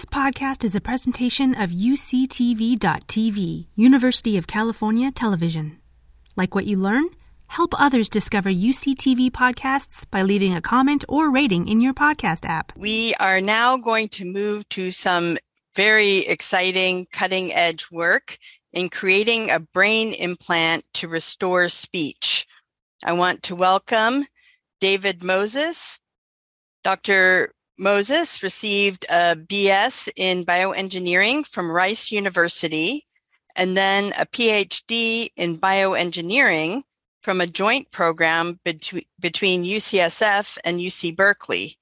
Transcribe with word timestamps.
This 0.00 0.06
podcast 0.06 0.64
is 0.64 0.74
a 0.74 0.80
presentation 0.80 1.54
of 1.54 1.68
UCTV.tv, 1.68 3.66
University 3.74 4.38
of 4.38 4.46
California 4.46 5.10
Television. 5.10 5.78
Like 6.36 6.54
what 6.54 6.64
you 6.64 6.78
learn? 6.78 7.10
Help 7.48 7.78
others 7.78 8.08
discover 8.08 8.48
UCTV 8.48 9.30
podcasts 9.30 10.10
by 10.10 10.22
leaving 10.22 10.54
a 10.54 10.62
comment 10.62 11.04
or 11.06 11.30
rating 11.30 11.68
in 11.68 11.82
your 11.82 11.92
podcast 11.92 12.48
app. 12.48 12.72
We 12.78 13.12
are 13.20 13.42
now 13.42 13.76
going 13.76 14.08
to 14.16 14.24
move 14.24 14.66
to 14.70 14.90
some 14.90 15.36
very 15.76 16.20
exciting 16.20 17.06
cutting 17.12 17.52
edge 17.52 17.90
work 17.92 18.38
in 18.72 18.88
creating 18.88 19.50
a 19.50 19.60
brain 19.60 20.14
implant 20.14 20.82
to 20.94 21.08
restore 21.08 21.68
speech. 21.68 22.46
I 23.04 23.12
want 23.12 23.42
to 23.42 23.54
welcome 23.54 24.24
David 24.80 25.22
Moses. 25.22 26.00
Dr. 26.82 27.52
Moses 27.80 28.42
received 28.42 29.06
a 29.08 29.34
BS 29.34 30.10
in 30.14 30.44
bioengineering 30.44 31.46
from 31.46 31.70
Rice 31.70 32.12
University 32.12 33.06
and 33.56 33.74
then 33.74 34.12
a 34.18 34.26
PhD 34.26 35.28
in 35.34 35.56
bioengineering 35.56 36.82
from 37.22 37.40
a 37.40 37.46
joint 37.46 37.90
program 37.90 38.60
between, 38.66 39.04
between 39.18 39.64
UCSF 39.64 40.58
and 40.62 40.78
UC 40.78 41.16
Berkeley. 41.16 41.78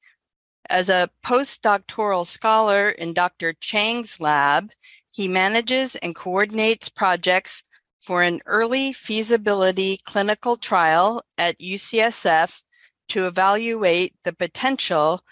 As 0.71 0.89
a 0.89 1.11
postdoctoral 1.27 2.25
scholar 2.25 2.91
in 2.91 3.13
Dr. 3.13 3.53
Chang's 3.55 4.21
lab, 4.21 4.71
he 5.13 5.27
manages 5.27 5.97
and 5.97 6.15
coordinates 6.15 6.89
projects 6.89 7.65
for 8.01 8.23
an 8.23 8.41
early 8.47 8.93
feasibility 8.93 9.99
clinical 10.05 10.55
trial 10.55 11.25
at 11.37 11.59
UCSF 11.59 12.63
to 13.09 13.27
evaluate 13.27 14.15
the 14.23 14.33
potential 14.33 15.23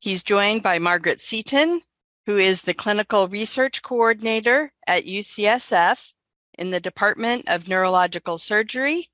He's 0.00 0.22
joined 0.22 0.62
by 0.62 0.78
Margaret 0.78 1.20
Seaton, 1.20 1.80
who 2.26 2.36
is 2.36 2.62
the 2.62 2.74
clinical 2.74 3.28
research 3.28 3.82
coordinator 3.82 4.72
at 4.86 5.04
UCSF 5.04 6.12
in 6.58 6.70
the 6.70 6.80
Department 6.80 7.48
of 7.48 7.68
Neurological 7.68 8.38
Surgery. 8.38 9.08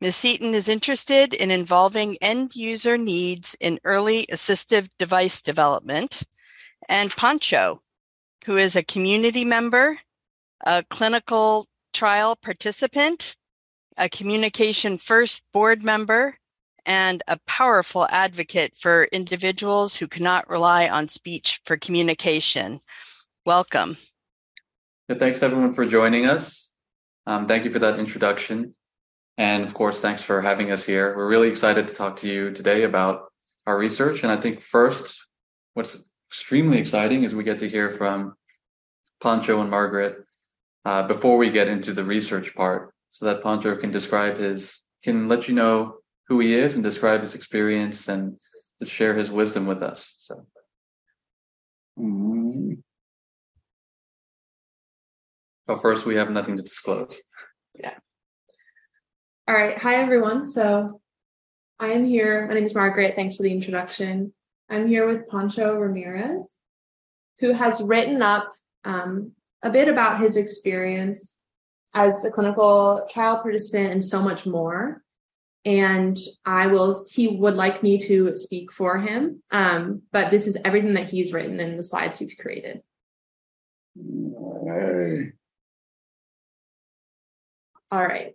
Ms. 0.00 0.16
Seaton 0.16 0.54
is 0.54 0.68
interested 0.68 1.32
in 1.32 1.52
involving 1.52 2.16
end 2.20 2.56
user 2.56 2.98
needs 2.98 3.56
in 3.60 3.78
early 3.84 4.26
assistive 4.32 4.88
device 4.98 5.40
development. 5.40 6.24
And 6.88 7.14
Pancho, 7.14 7.82
who 8.44 8.56
is 8.56 8.76
a 8.76 8.82
community 8.82 9.44
member, 9.44 9.98
a 10.64 10.84
clinical 10.90 11.66
trial 11.92 12.36
participant, 12.36 13.36
a 13.96 14.08
CommunicationFIRST 14.08 15.42
board 15.52 15.82
member, 15.82 16.38
and 16.84 17.22
a 17.28 17.38
powerful 17.46 18.06
advocate 18.10 18.76
for 18.76 19.04
individuals 19.12 19.96
who 19.96 20.08
cannot 20.08 20.48
rely 20.50 20.88
on 20.88 21.08
speech 21.08 21.60
for 21.64 21.76
communication. 21.76 22.80
Welcome. 23.46 23.96
Thanks 25.10 25.42
everyone 25.42 25.74
for 25.74 25.84
joining 25.84 26.26
us. 26.26 26.70
Um, 27.26 27.46
thank 27.46 27.64
you 27.64 27.70
for 27.70 27.78
that 27.78 27.98
introduction. 27.98 28.74
And 29.38 29.62
of 29.64 29.74
course, 29.74 30.00
thanks 30.00 30.22
for 30.22 30.40
having 30.40 30.72
us 30.72 30.84
here. 30.84 31.16
We're 31.16 31.28
really 31.28 31.48
excited 31.48 31.86
to 31.88 31.94
talk 31.94 32.16
to 32.16 32.28
you 32.28 32.50
today 32.50 32.82
about 32.82 33.30
our 33.66 33.78
research. 33.78 34.22
And 34.22 34.32
I 34.32 34.36
think 34.36 34.60
first, 34.60 35.26
what's 35.74 36.02
extremely 36.32 36.78
exciting 36.78 37.24
is 37.24 37.34
we 37.34 37.44
get 37.44 37.58
to 37.58 37.68
hear 37.68 37.90
from 37.90 38.34
Pancho 39.22 39.60
and 39.60 39.70
Margaret 39.70 40.24
uh, 40.86 41.02
before 41.02 41.36
we 41.36 41.50
get 41.50 41.68
into 41.68 41.92
the 41.92 42.02
research 42.02 42.54
part 42.54 42.94
so 43.10 43.26
that 43.26 43.42
Pancho 43.42 43.76
can 43.76 43.90
describe 43.90 44.38
his, 44.38 44.80
can 45.04 45.28
let 45.28 45.46
you 45.46 45.54
know 45.54 45.96
who 46.28 46.40
he 46.40 46.54
is 46.54 46.74
and 46.74 46.82
describe 46.82 47.20
his 47.20 47.34
experience 47.34 48.08
and 48.08 48.38
just 48.80 48.90
share 48.90 49.14
his 49.14 49.30
wisdom 49.30 49.66
with 49.66 49.82
us. 49.82 50.14
So. 50.20 50.46
Mm-hmm. 51.98 52.76
But 55.66 55.82
first, 55.82 56.06
we 56.06 56.14
have 56.14 56.30
nothing 56.30 56.56
to 56.56 56.62
disclose. 56.62 57.20
Yeah. 57.78 57.94
All 59.46 59.54
right. 59.54 59.76
Hi, 59.76 59.96
everyone. 59.96 60.46
So 60.46 61.02
I 61.78 61.88
am 61.88 62.06
here. 62.06 62.46
My 62.48 62.54
name 62.54 62.64
is 62.64 62.74
Margaret. 62.74 63.16
Thanks 63.16 63.36
for 63.36 63.42
the 63.42 63.52
introduction. 63.52 64.32
I'm 64.72 64.88
here 64.88 65.06
with 65.06 65.28
Pancho 65.28 65.76
Ramirez, 65.76 66.56
who 67.40 67.52
has 67.52 67.82
written 67.82 68.22
up 68.22 68.54
um, 68.84 69.32
a 69.62 69.68
bit 69.68 69.86
about 69.86 70.18
his 70.18 70.38
experience 70.38 71.38
as 71.92 72.24
a 72.24 72.30
clinical 72.30 73.06
trial 73.10 73.42
participant 73.42 73.92
and 73.92 74.02
so 74.02 74.22
much 74.22 74.46
more. 74.46 75.02
And 75.66 76.18
I 76.46 76.68
will, 76.68 77.04
he 77.10 77.28
would 77.28 77.54
like 77.54 77.82
me 77.82 77.98
to 77.98 78.34
speak 78.34 78.72
for 78.72 78.98
him. 78.98 79.42
Um, 79.50 80.02
but 80.10 80.30
this 80.30 80.46
is 80.46 80.56
everything 80.64 80.94
that 80.94 81.10
he's 81.10 81.34
written 81.34 81.60
in 81.60 81.76
the 81.76 81.82
slides 81.82 82.18
he's 82.18 82.34
created. 82.34 82.80
Hey. 83.94 85.32
All 87.90 88.02
right. 88.02 88.34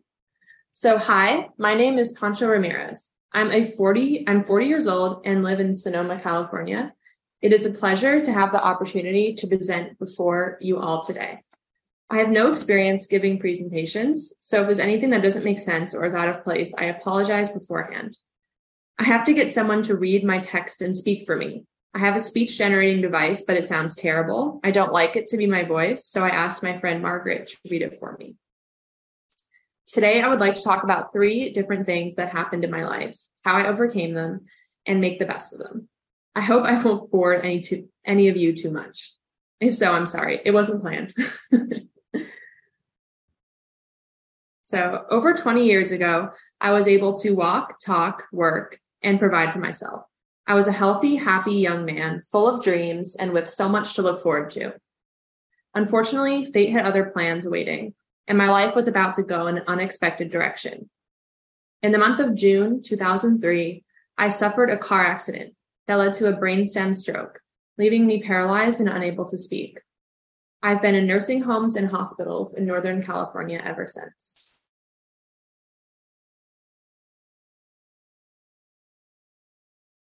So, 0.73 0.99
hi, 0.99 1.49
my 1.57 1.73
name 1.73 1.97
is 1.97 2.11
Pancho 2.11 2.47
Ramirez. 2.47 3.09
I'm 3.33 3.51
a 3.51 3.63
40, 3.63 4.25
I'm 4.27 4.43
40 4.43 4.65
years 4.65 4.87
old 4.87 5.21
and 5.25 5.43
live 5.43 5.59
in 5.59 5.75
Sonoma, 5.75 6.19
California. 6.19 6.93
It 7.41 7.53
is 7.53 7.65
a 7.65 7.71
pleasure 7.71 8.19
to 8.19 8.31
have 8.31 8.51
the 8.51 8.63
opportunity 8.63 9.35
to 9.35 9.47
present 9.47 9.99
before 9.99 10.57
you 10.61 10.79
all 10.79 11.03
today. 11.03 11.41
I 12.09 12.17
have 12.17 12.29
no 12.29 12.49
experience 12.49 13.05
giving 13.05 13.37
presentations, 13.37 14.33
so 14.39 14.61
if 14.61 14.67
there's 14.67 14.79
anything 14.79 15.09
that 15.09 15.21
doesn't 15.21 15.43
make 15.43 15.59
sense 15.59 15.93
or 15.93 16.05
is 16.05 16.15
out 16.15 16.29
of 16.29 16.43
place, 16.43 16.73
I 16.77 16.85
apologize 16.85 17.51
beforehand. 17.51 18.17
I 18.97 19.03
have 19.03 19.25
to 19.25 19.33
get 19.33 19.51
someone 19.51 19.83
to 19.83 19.97
read 19.97 20.23
my 20.23 20.39
text 20.39 20.81
and 20.81 20.95
speak 20.95 21.25
for 21.25 21.35
me. 21.35 21.65
I 21.93 21.99
have 21.99 22.15
a 22.15 22.19
speech 22.19 22.57
generating 22.57 23.01
device, 23.01 23.41
but 23.41 23.57
it 23.57 23.67
sounds 23.67 23.95
terrible. 23.95 24.61
I 24.63 24.71
don't 24.71 24.93
like 24.93 25.15
it 25.15 25.27
to 25.29 25.37
be 25.37 25.47
my 25.47 25.63
voice, 25.63 26.07
so 26.07 26.23
I 26.23 26.29
asked 26.29 26.63
my 26.63 26.79
friend 26.79 27.01
Margaret 27.01 27.47
to 27.47 27.57
read 27.69 27.81
it 27.81 27.99
for 27.99 28.15
me. 28.17 28.35
Today, 29.87 30.21
I 30.21 30.27
would 30.27 30.41
like 30.41 30.55
to 30.55 30.63
talk 30.63 30.83
about 30.83 31.13
three 31.13 31.53
different 31.53 31.85
things 31.85 32.15
that 32.15 32.29
happened 32.29 32.65
in 32.65 32.71
my 32.71 32.83
life, 32.83 33.17
how 33.45 33.53
I 33.53 33.67
overcame 33.67 34.13
them, 34.13 34.41
and 34.85 34.99
make 34.99 35.17
the 35.17 35.25
best 35.25 35.53
of 35.53 35.59
them. 35.59 35.87
I 36.35 36.41
hope 36.41 36.65
I 36.65 36.81
won't 36.83 37.09
bore 37.09 37.41
any 37.41 37.61
to 37.61 37.87
any 38.05 38.27
of 38.27 38.35
you 38.35 38.53
too 38.53 38.69
much. 38.69 39.13
If 39.61 39.75
so, 39.75 39.93
I'm 39.93 40.05
sorry. 40.05 40.41
It 40.43 40.51
wasn't 40.51 40.81
planned. 40.81 41.15
so, 44.63 45.05
over 45.09 45.33
20 45.33 45.65
years 45.65 45.91
ago, 45.91 46.31
I 46.59 46.71
was 46.71 46.87
able 46.87 47.13
to 47.19 47.31
walk, 47.31 47.79
talk, 47.79 48.25
work, 48.33 48.79
and 49.01 49.19
provide 49.19 49.53
for 49.53 49.59
myself. 49.59 50.03
I 50.45 50.53
was 50.53 50.67
a 50.67 50.73
healthy, 50.73 51.15
happy 51.15 51.53
young 51.53 51.85
man, 51.85 52.21
full 52.29 52.47
of 52.47 52.61
dreams 52.61 53.15
and 53.15 53.31
with 53.31 53.49
so 53.49 53.69
much 53.69 53.93
to 53.93 54.01
look 54.01 54.21
forward 54.21 54.51
to. 54.51 54.73
Unfortunately, 55.75 56.43
fate 56.45 56.71
had 56.71 56.85
other 56.85 57.05
plans 57.05 57.45
awaiting, 57.45 57.93
and 58.27 58.37
my 58.37 58.49
life 58.49 58.75
was 58.75 58.87
about 58.87 59.13
to 59.15 59.23
go 59.23 59.47
in 59.47 59.57
an 59.57 59.63
unexpected 59.67 60.29
direction. 60.29 60.89
In 61.83 61.91
the 61.91 61.97
month 61.97 62.19
of 62.19 62.35
June 62.35 62.81
2003, 62.83 63.83
I 64.17 64.29
suffered 64.29 64.69
a 64.69 64.77
car 64.77 65.05
accident 65.05 65.53
that 65.87 65.95
led 65.95 66.13
to 66.13 66.27
a 66.27 66.37
brainstem 66.37 66.95
stroke, 66.95 67.39
leaving 67.77 68.05
me 68.05 68.21
paralyzed 68.21 68.79
and 68.79 68.89
unable 68.89 69.25
to 69.25 69.37
speak. 69.37 69.79
I've 70.61 70.81
been 70.81 70.95
in 70.95 71.07
nursing 71.07 71.41
homes 71.41 71.75
and 71.75 71.87
hospitals 71.87 72.55
in 72.55 72.65
Northern 72.65 73.01
California 73.01 73.61
ever 73.63 73.87
since. 73.87 74.51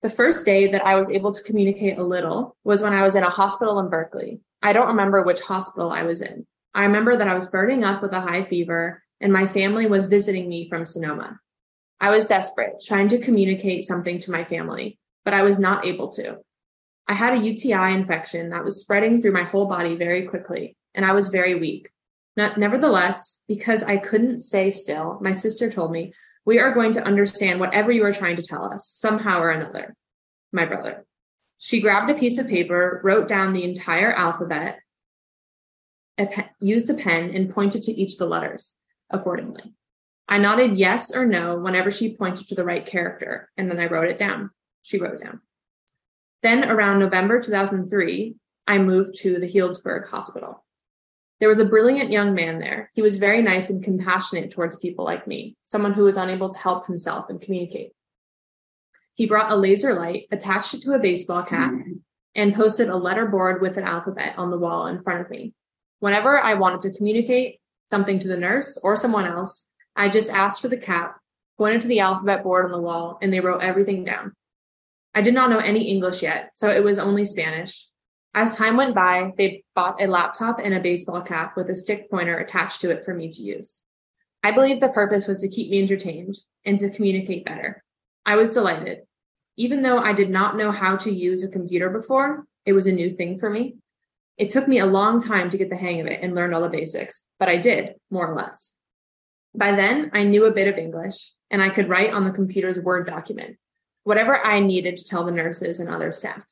The 0.02 0.10
first 0.10 0.44
day 0.44 0.70
that 0.72 0.84
I 0.84 0.96
was 0.96 1.10
able 1.10 1.32
to 1.32 1.42
communicate 1.42 1.96
a 1.96 2.04
little 2.04 2.56
was 2.64 2.82
when 2.82 2.92
I 2.92 3.02
was 3.02 3.14
in 3.14 3.22
a 3.22 3.30
hospital 3.30 3.78
in 3.78 3.88
Berkeley. 3.88 4.40
I 4.60 4.72
don't 4.72 4.88
remember 4.88 5.22
which 5.22 5.40
hospital 5.40 5.90
I 5.90 6.02
was 6.02 6.22
in. 6.22 6.46
I 6.74 6.84
remember 6.84 7.16
that 7.16 7.28
I 7.28 7.34
was 7.34 7.50
burning 7.50 7.84
up 7.84 8.02
with 8.02 8.12
a 8.12 8.20
high 8.20 8.42
fever 8.42 9.02
and 9.20 9.32
my 9.32 9.46
family 9.46 9.86
was 9.86 10.06
visiting 10.06 10.48
me 10.48 10.68
from 10.68 10.86
Sonoma. 10.86 11.38
I 12.00 12.10
was 12.10 12.26
desperate, 12.26 12.82
trying 12.84 13.08
to 13.08 13.18
communicate 13.18 13.84
something 13.84 14.18
to 14.20 14.32
my 14.32 14.42
family, 14.42 14.98
but 15.24 15.34
I 15.34 15.42
was 15.42 15.58
not 15.58 15.86
able 15.86 16.08
to. 16.14 16.38
I 17.06 17.14
had 17.14 17.34
a 17.34 17.44
UTI 17.44 17.94
infection 17.94 18.50
that 18.50 18.64
was 18.64 18.80
spreading 18.80 19.22
through 19.22 19.32
my 19.32 19.44
whole 19.44 19.66
body 19.66 19.96
very 19.96 20.26
quickly, 20.26 20.76
and 20.94 21.04
I 21.04 21.12
was 21.12 21.28
very 21.28 21.54
weak. 21.54 21.90
Not, 22.36 22.58
nevertheless, 22.58 23.38
because 23.46 23.82
I 23.82 23.98
couldn't 23.98 24.40
stay 24.40 24.70
still, 24.70 25.18
my 25.20 25.32
sister 25.32 25.70
told 25.70 25.92
me, 25.92 26.12
We 26.44 26.58
are 26.58 26.74
going 26.74 26.94
to 26.94 27.04
understand 27.04 27.60
whatever 27.60 27.92
you 27.92 28.04
are 28.04 28.12
trying 28.12 28.36
to 28.36 28.42
tell 28.42 28.64
us, 28.64 28.88
somehow 28.88 29.40
or 29.40 29.50
another. 29.50 29.94
My 30.52 30.64
brother. 30.64 31.04
She 31.58 31.80
grabbed 31.80 32.10
a 32.10 32.14
piece 32.14 32.38
of 32.38 32.48
paper, 32.48 33.00
wrote 33.04 33.28
down 33.28 33.52
the 33.52 33.62
entire 33.62 34.12
alphabet, 34.12 34.80
a 36.18 36.26
pen, 36.26 36.48
used 36.60 36.90
a 36.90 36.94
pen, 36.94 37.34
and 37.34 37.50
pointed 37.50 37.82
to 37.84 37.92
each 37.92 38.14
of 38.14 38.18
the 38.18 38.26
letters 38.26 38.74
accordingly. 39.10 39.74
I 40.28 40.38
nodded 40.38 40.76
yes 40.76 41.14
or 41.14 41.26
no 41.26 41.58
whenever 41.58 41.90
she 41.90 42.16
pointed 42.16 42.48
to 42.48 42.54
the 42.54 42.64
right 42.64 42.86
character, 42.86 43.50
and 43.56 43.70
then 43.70 43.78
I 43.78 43.86
wrote 43.86 44.08
it 44.08 44.16
down 44.16 44.50
she 44.82 44.98
wrote 44.98 45.14
it 45.14 45.24
down. 45.24 45.40
Then 46.42 46.68
around 46.68 46.98
November 46.98 47.40
2003, 47.40 48.34
I 48.66 48.78
moved 48.78 49.14
to 49.20 49.38
the 49.38 49.50
Healdsburg 49.50 50.08
Hospital. 50.08 50.64
There 51.40 51.48
was 51.48 51.58
a 51.58 51.64
brilliant 51.64 52.10
young 52.10 52.34
man 52.34 52.58
there. 52.58 52.90
He 52.94 53.02
was 53.02 53.16
very 53.16 53.42
nice 53.42 53.70
and 53.70 53.82
compassionate 53.82 54.50
towards 54.50 54.76
people 54.76 55.04
like 55.04 55.26
me, 55.26 55.56
someone 55.62 55.92
who 55.92 56.04
was 56.04 56.16
unable 56.16 56.48
to 56.48 56.58
help 56.58 56.86
himself 56.86 57.30
and 57.30 57.40
communicate. 57.40 57.92
He 59.14 59.26
brought 59.26 59.50
a 59.50 59.56
laser 59.56 59.94
light, 59.94 60.26
attached 60.30 60.74
it 60.74 60.82
to 60.82 60.92
a 60.92 60.98
baseball 60.98 61.42
cap, 61.42 61.72
mm-hmm. 61.72 61.94
and 62.34 62.54
posted 62.54 62.88
a 62.88 62.96
letter 62.96 63.26
board 63.26 63.60
with 63.60 63.76
an 63.76 63.84
alphabet 63.84 64.34
on 64.38 64.50
the 64.50 64.58
wall 64.58 64.86
in 64.86 65.00
front 65.00 65.20
of 65.20 65.30
me. 65.30 65.52
Whenever 66.02 66.36
I 66.36 66.54
wanted 66.54 66.80
to 66.80 66.96
communicate 66.98 67.60
something 67.88 68.18
to 68.18 68.26
the 68.26 68.36
nurse 68.36 68.76
or 68.82 68.96
someone 68.96 69.24
else, 69.24 69.68
I 69.94 70.08
just 70.08 70.32
asked 70.32 70.60
for 70.60 70.66
the 70.66 70.76
cap, 70.76 71.20
pointed 71.58 71.82
to 71.82 71.86
the 71.86 72.00
alphabet 72.00 72.42
board 72.42 72.64
on 72.64 72.72
the 72.72 72.80
wall, 72.80 73.18
and 73.22 73.32
they 73.32 73.38
wrote 73.38 73.62
everything 73.62 74.02
down. 74.02 74.32
I 75.14 75.22
did 75.22 75.32
not 75.32 75.48
know 75.48 75.60
any 75.60 75.92
English 75.92 76.20
yet, 76.20 76.50
so 76.54 76.70
it 76.70 76.82
was 76.82 76.98
only 76.98 77.24
Spanish. 77.24 77.86
As 78.34 78.56
time 78.56 78.76
went 78.76 78.96
by, 78.96 79.30
they 79.38 79.62
bought 79.76 80.02
a 80.02 80.08
laptop 80.08 80.58
and 80.58 80.74
a 80.74 80.80
baseball 80.80 81.22
cap 81.22 81.56
with 81.56 81.70
a 81.70 81.74
stick 81.76 82.10
pointer 82.10 82.36
attached 82.36 82.80
to 82.80 82.90
it 82.90 83.04
for 83.04 83.14
me 83.14 83.30
to 83.30 83.40
use. 83.40 83.84
I 84.42 84.50
believe 84.50 84.80
the 84.80 84.88
purpose 84.88 85.28
was 85.28 85.38
to 85.38 85.48
keep 85.48 85.70
me 85.70 85.80
entertained 85.80 86.36
and 86.64 86.80
to 86.80 86.90
communicate 86.90 87.44
better. 87.44 87.80
I 88.26 88.34
was 88.34 88.50
delighted. 88.50 89.02
Even 89.56 89.82
though 89.82 90.00
I 90.00 90.14
did 90.14 90.30
not 90.30 90.56
know 90.56 90.72
how 90.72 90.96
to 90.96 91.14
use 91.14 91.44
a 91.44 91.48
computer 91.48 91.90
before, 91.90 92.44
it 92.66 92.72
was 92.72 92.88
a 92.88 92.92
new 92.92 93.14
thing 93.14 93.38
for 93.38 93.48
me. 93.48 93.76
It 94.38 94.50
took 94.50 94.66
me 94.66 94.78
a 94.78 94.86
long 94.86 95.20
time 95.20 95.50
to 95.50 95.58
get 95.58 95.70
the 95.70 95.76
hang 95.76 96.00
of 96.00 96.06
it 96.06 96.20
and 96.22 96.34
learn 96.34 96.54
all 96.54 96.62
the 96.62 96.68
basics, 96.68 97.24
but 97.38 97.48
I 97.48 97.56
did, 97.56 97.94
more 98.10 98.26
or 98.26 98.36
less. 98.36 98.74
By 99.54 99.72
then, 99.72 100.10
I 100.14 100.24
knew 100.24 100.46
a 100.46 100.54
bit 100.54 100.68
of 100.68 100.78
English 100.78 101.32
and 101.50 101.62
I 101.62 101.68
could 101.68 101.88
write 101.88 102.12
on 102.12 102.24
the 102.24 102.30
computer's 102.30 102.80
Word 102.80 103.06
document, 103.06 103.58
whatever 104.04 104.36
I 104.36 104.60
needed 104.60 104.96
to 104.96 105.04
tell 105.04 105.24
the 105.24 105.32
nurses 105.32 105.80
and 105.80 105.90
other 105.90 106.12
staff. 106.12 106.42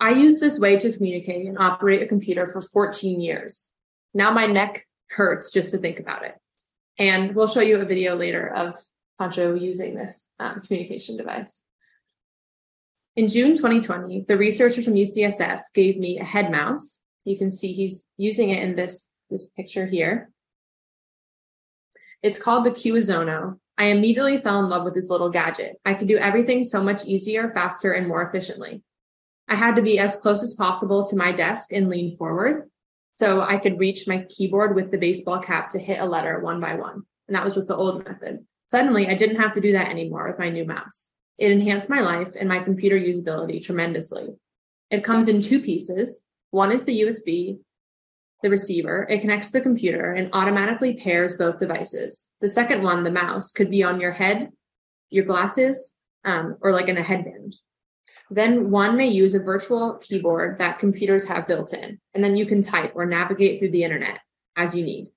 I 0.00 0.10
used 0.10 0.40
this 0.40 0.58
way 0.58 0.78
to 0.78 0.92
communicate 0.92 1.46
and 1.46 1.58
operate 1.58 2.02
a 2.02 2.06
computer 2.06 2.46
for 2.46 2.60
14 2.60 3.20
years. 3.20 3.70
Now 4.14 4.32
my 4.32 4.46
neck 4.46 4.84
hurts 5.10 5.50
just 5.50 5.70
to 5.72 5.78
think 5.78 6.00
about 6.00 6.24
it. 6.24 6.34
And 6.98 7.34
we'll 7.34 7.46
show 7.46 7.60
you 7.60 7.80
a 7.80 7.84
video 7.84 8.16
later 8.16 8.48
of 8.48 8.74
Pancho 9.18 9.54
using 9.54 9.94
this 9.94 10.26
um, 10.40 10.60
communication 10.62 11.16
device. 11.16 11.62
In 13.14 13.28
June 13.28 13.54
2020, 13.56 14.24
the 14.26 14.38
researchers 14.38 14.86
from 14.86 14.94
UCSF 14.94 15.60
gave 15.74 15.98
me 15.98 16.18
a 16.18 16.24
head 16.24 16.50
mouse. 16.50 17.02
You 17.24 17.36
can 17.36 17.50
see 17.50 17.72
he's 17.72 18.06
using 18.16 18.50
it 18.50 18.62
in 18.62 18.74
this, 18.74 19.10
this 19.28 19.48
picture 19.48 19.84
here. 19.84 20.30
It's 22.22 22.42
called 22.42 22.64
the 22.64 22.70
Quha 22.70 23.02
Zono. 23.02 23.58
I 23.76 23.86
immediately 23.86 24.40
fell 24.40 24.60
in 24.60 24.70
love 24.70 24.84
with 24.84 24.94
this 24.94 25.10
little 25.10 25.28
gadget. 25.28 25.76
I 25.84 25.92
could 25.92 26.08
do 26.08 26.16
everything 26.16 26.64
so 26.64 26.82
much 26.82 27.04
easier, 27.04 27.52
faster, 27.52 27.92
and 27.92 28.08
more 28.08 28.22
efficiently. 28.22 28.82
I 29.46 29.56
had 29.56 29.76
to 29.76 29.82
be 29.82 29.98
as 29.98 30.16
close 30.16 30.42
as 30.42 30.54
possible 30.54 31.04
to 31.04 31.16
my 31.16 31.32
desk 31.32 31.72
and 31.72 31.90
lean 31.90 32.16
forward 32.16 32.70
so 33.16 33.42
I 33.42 33.58
could 33.58 33.78
reach 33.78 34.08
my 34.08 34.24
keyboard 34.30 34.74
with 34.74 34.90
the 34.90 34.96
baseball 34.96 35.38
cap 35.38 35.68
to 35.70 35.78
hit 35.78 36.00
a 36.00 36.06
letter 36.06 36.40
one 36.40 36.60
by 36.60 36.76
one. 36.76 37.02
And 37.28 37.36
that 37.36 37.44
was 37.44 37.56
with 37.56 37.68
the 37.68 37.76
old 37.76 38.06
method. 38.06 38.46
Suddenly, 38.68 39.08
I 39.08 39.14
didn't 39.14 39.36
have 39.36 39.52
to 39.52 39.60
do 39.60 39.72
that 39.72 39.90
anymore 39.90 40.28
with 40.28 40.38
my 40.38 40.48
new 40.48 40.64
mouse. 40.64 41.10
It 41.38 41.50
enhanced 41.50 41.88
my 41.88 42.00
life 42.00 42.32
and 42.38 42.48
my 42.48 42.60
computer 42.60 42.98
usability 42.98 43.62
tremendously. 43.62 44.28
It 44.90 45.04
comes 45.04 45.28
in 45.28 45.40
two 45.40 45.60
pieces. 45.60 46.24
One 46.50 46.70
is 46.70 46.84
the 46.84 47.00
USB, 47.02 47.58
the 48.42 48.50
receiver. 48.50 49.06
It 49.08 49.20
connects 49.20 49.48
to 49.48 49.54
the 49.54 49.60
computer 49.60 50.12
and 50.12 50.30
automatically 50.32 50.94
pairs 50.94 51.36
both 51.36 51.58
devices. 51.58 52.30
The 52.40 52.48
second 52.48 52.82
one, 52.82 53.02
the 53.02 53.10
mouse, 53.10 53.52
could 53.52 53.70
be 53.70 53.82
on 53.82 54.00
your 54.00 54.12
head, 54.12 54.50
your 55.10 55.24
glasses, 55.24 55.94
um, 56.24 56.56
or 56.60 56.72
like 56.72 56.88
in 56.88 56.98
a 56.98 57.02
headband. 57.02 57.56
Then 58.30 58.70
one 58.70 58.96
may 58.96 59.08
use 59.08 59.34
a 59.34 59.40
virtual 59.40 59.98
keyboard 59.98 60.58
that 60.58 60.78
computers 60.78 61.26
have 61.28 61.46
built 61.46 61.72
in, 61.72 62.00
and 62.14 62.22
then 62.22 62.36
you 62.36 62.46
can 62.46 62.62
type 62.62 62.92
or 62.94 63.06
navigate 63.06 63.58
through 63.58 63.70
the 63.70 63.84
internet 63.84 64.18
as 64.56 64.74
you 64.74 64.84
need. 64.84 65.08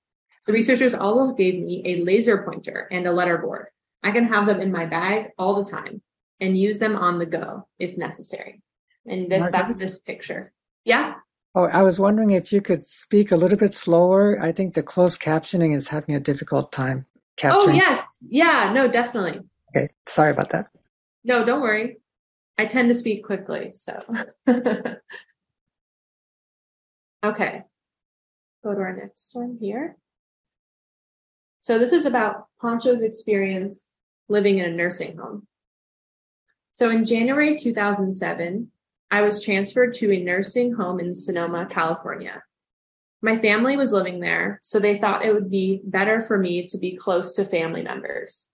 The 0.45 0.53
researchers 0.53 0.93
also 0.93 1.33
gave 1.33 1.55
me 1.55 1.81
a 1.85 2.03
laser 2.03 2.43
pointer 2.43 2.87
and 2.91 3.07
a 3.07 3.11
letterboard. 3.11 3.65
I 4.05 4.11
can 4.11 4.27
have 4.27 4.45
them 4.45 4.61
in 4.61 4.71
my 4.71 4.85
bag 4.85 5.31
all 5.39 5.55
the 5.55 5.69
time 5.69 5.99
and 6.39 6.55
use 6.55 6.77
them 6.77 6.95
on 6.95 7.17
the 7.17 7.25
go 7.25 7.67
if 7.79 7.97
necessary. 7.97 8.61
And 9.07 9.31
this, 9.31 9.47
that's 9.51 9.73
this 9.73 9.97
picture. 9.97 10.53
Yeah. 10.83 11.15
Oh, 11.55 11.63
I 11.63 11.81
was 11.81 11.99
wondering 11.99 12.29
if 12.29 12.53
you 12.53 12.61
could 12.61 12.83
speak 12.83 13.31
a 13.31 13.35
little 13.35 13.57
bit 13.57 13.73
slower. 13.73 14.39
I 14.39 14.51
think 14.51 14.75
the 14.75 14.83
closed 14.83 15.19
captioning 15.19 15.73
is 15.73 15.87
having 15.87 16.13
a 16.13 16.19
difficult 16.19 16.71
time 16.71 17.07
oh, 17.07 17.21
capturing. 17.35 17.77
Oh, 17.77 17.79
yes. 17.79 18.05
Yeah, 18.29 18.71
no, 18.71 18.87
definitely. 18.87 19.39
Okay. 19.75 19.89
Sorry 20.05 20.29
about 20.29 20.51
that. 20.51 20.69
No, 21.23 21.43
don't 21.43 21.61
worry. 21.61 21.97
I 22.59 22.65
tend 22.65 22.89
to 22.89 22.95
speak 22.95 23.25
quickly, 23.25 23.71
so. 23.71 24.03
okay. 27.25 27.63
Go 28.63 28.75
to 28.75 28.79
our 28.79 28.95
next 28.95 29.31
one 29.33 29.57
here. 29.59 29.97
So 31.59 31.79
this 31.79 31.91
is 31.91 32.05
about 32.05 32.45
Pancho's 32.61 33.01
experience 33.01 33.94
living 34.27 34.59
in 34.59 34.65
a 34.65 34.75
nursing 34.75 35.17
home. 35.17 35.47
So 36.73 36.89
in 36.89 37.05
January 37.05 37.57
2007, 37.57 38.69
I 39.11 39.21
was 39.21 39.43
transferred 39.43 39.93
to 39.95 40.11
a 40.11 40.23
nursing 40.23 40.73
home 40.73 40.99
in 40.99 41.15
Sonoma, 41.15 41.67
California. 41.67 42.43
My 43.21 43.37
family 43.37 43.77
was 43.77 43.93
living 43.93 44.19
there, 44.19 44.59
so 44.61 44.79
they 44.79 44.97
thought 44.97 45.25
it 45.25 45.33
would 45.33 45.49
be 45.49 45.81
better 45.85 46.21
for 46.21 46.37
me 46.37 46.67
to 46.67 46.77
be 46.77 46.95
close 46.95 47.33
to 47.33 47.45
family 47.45 47.81
members. 47.81 48.47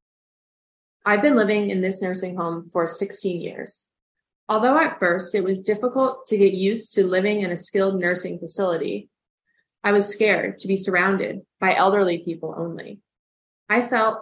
I've 1.06 1.22
been 1.22 1.36
living 1.36 1.72
in 1.72 1.82
this 1.82 2.02
nursing 2.02 2.38
home 2.38 2.70
for 2.72 2.86
16 2.86 3.42
years. 3.42 3.88
Although 4.48 4.78
at 4.78 5.00
first 5.00 5.34
it 5.34 5.44
was 5.44 5.62
difficult 5.62 6.26
to 6.28 6.38
get 6.38 6.54
used 6.54 6.94
to 6.94 7.08
living 7.08 7.42
in 7.42 7.52
a 7.52 7.58
skilled 7.58 8.00
nursing 8.00 8.38
facility, 8.38 9.10
I 9.84 9.94
was 9.94 10.08
scared 10.08 10.60
to 10.60 10.68
be 10.68 10.76
surrounded 10.76 11.42
by 11.60 11.76
elderly 11.76 12.20
people 12.20 12.54
only. 12.56 13.00
I 13.68 13.82
felt 13.82 14.20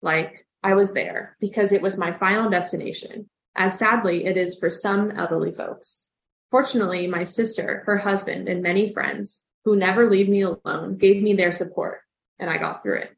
like 0.00 0.46
I 0.64 0.72
was 0.72 0.94
there 0.94 1.36
because 1.40 1.72
it 1.72 1.82
was 1.82 1.98
my 1.98 2.10
final 2.12 2.48
destination, 2.48 3.28
as 3.54 3.78
sadly 3.78 4.24
it 4.24 4.38
is 4.38 4.58
for 4.58 4.70
some 4.70 5.10
elderly 5.10 5.52
folks. 5.52 6.08
Fortunately, 6.50 7.06
my 7.06 7.24
sister, 7.24 7.82
her 7.84 7.98
husband, 7.98 8.48
and 8.48 8.62
many 8.62 8.90
friends 8.90 9.42
who 9.66 9.76
never 9.76 10.08
leave 10.08 10.28
me 10.28 10.40
alone 10.40 10.96
gave 10.96 11.22
me 11.22 11.34
their 11.34 11.52
support, 11.52 12.00
and 12.38 12.48
I 12.48 12.56
got 12.56 12.82
through 12.82 13.00
it. 13.00 13.16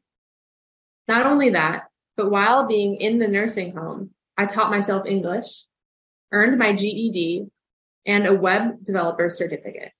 Not 1.07 1.25
only 1.25 1.51
that, 1.51 1.85
but 2.17 2.29
while 2.29 2.67
being 2.67 2.97
in 2.97 3.17
the 3.17 3.27
nursing 3.29 3.73
home, 3.73 4.11
I 4.37 4.45
taught 4.45 4.69
myself 4.69 5.07
English, 5.07 5.63
earned 6.33 6.59
my 6.59 6.73
GED, 6.73 7.47
and 8.05 8.27
a 8.27 8.33
web 8.33 8.83
developer 8.83 9.29
certificate. 9.29 9.93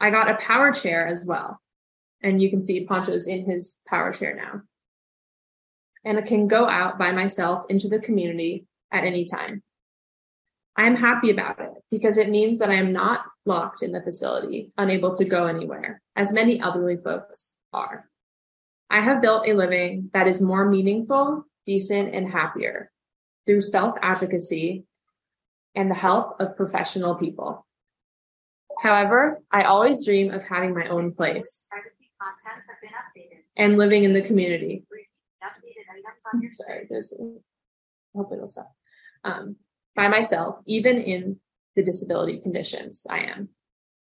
I 0.00 0.08
got 0.10 0.30
a 0.30 0.36
power 0.36 0.72
chair 0.72 1.06
as 1.06 1.24
well. 1.24 1.60
And 2.22 2.40
you 2.40 2.48
can 2.50 2.62
see 2.62 2.86
Pancho's 2.86 3.26
in 3.26 3.44
his 3.44 3.76
power 3.86 4.12
chair 4.12 4.34
now. 4.34 4.62
And 6.08 6.16
I 6.16 6.22
can 6.22 6.48
go 6.48 6.66
out 6.66 6.98
by 6.98 7.12
myself 7.12 7.66
into 7.68 7.86
the 7.86 7.98
community 7.98 8.64
at 8.90 9.04
any 9.04 9.26
time. 9.26 9.62
I 10.74 10.86
am 10.86 10.96
happy 10.96 11.30
about 11.30 11.60
it 11.60 11.68
because 11.90 12.16
it 12.16 12.30
means 12.30 12.60
that 12.60 12.70
I 12.70 12.76
am 12.76 12.94
not 12.94 13.26
locked 13.44 13.82
in 13.82 13.92
the 13.92 14.00
facility, 14.00 14.72
unable 14.78 15.14
to 15.16 15.26
go 15.26 15.48
anywhere, 15.48 16.00
as 16.16 16.32
many 16.32 16.60
elderly 16.60 16.96
folks 16.96 17.52
are. 17.74 18.08
I 18.88 19.02
have 19.02 19.20
built 19.20 19.46
a 19.46 19.52
living 19.52 20.08
that 20.14 20.26
is 20.26 20.40
more 20.40 20.66
meaningful, 20.66 21.44
decent, 21.66 22.14
and 22.14 22.26
happier 22.26 22.90
through 23.44 23.60
self 23.60 23.98
advocacy 24.00 24.86
and 25.74 25.90
the 25.90 25.94
help 25.94 26.40
of 26.40 26.56
professional 26.56 27.16
people. 27.16 27.66
However, 28.80 29.42
I 29.52 29.64
always 29.64 30.06
dream 30.06 30.32
of 30.32 30.42
having 30.42 30.72
my 30.72 30.86
own 30.86 31.12
place 31.12 31.68
and 33.58 33.76
living 33.76 34.04
in 34.04 34.14
the 34.14 34.22
community. 34.22 34.84
Sorry, 36.48 36.86
there's. 36.88 37.12
Hopefully, 38.14 38.38
it'll 38.38 38.48
stop. 38.48 38.72
Um, 39.24 39.56
by 39.94 40.08
myself, 40.08 40.60
even 40.66 40.98
in 40.98 41.38
the 41.76 41.82
disability 41.82 42.38
conditions 42.38 43.06
I 43.10 43.20
am. 43.20 43.48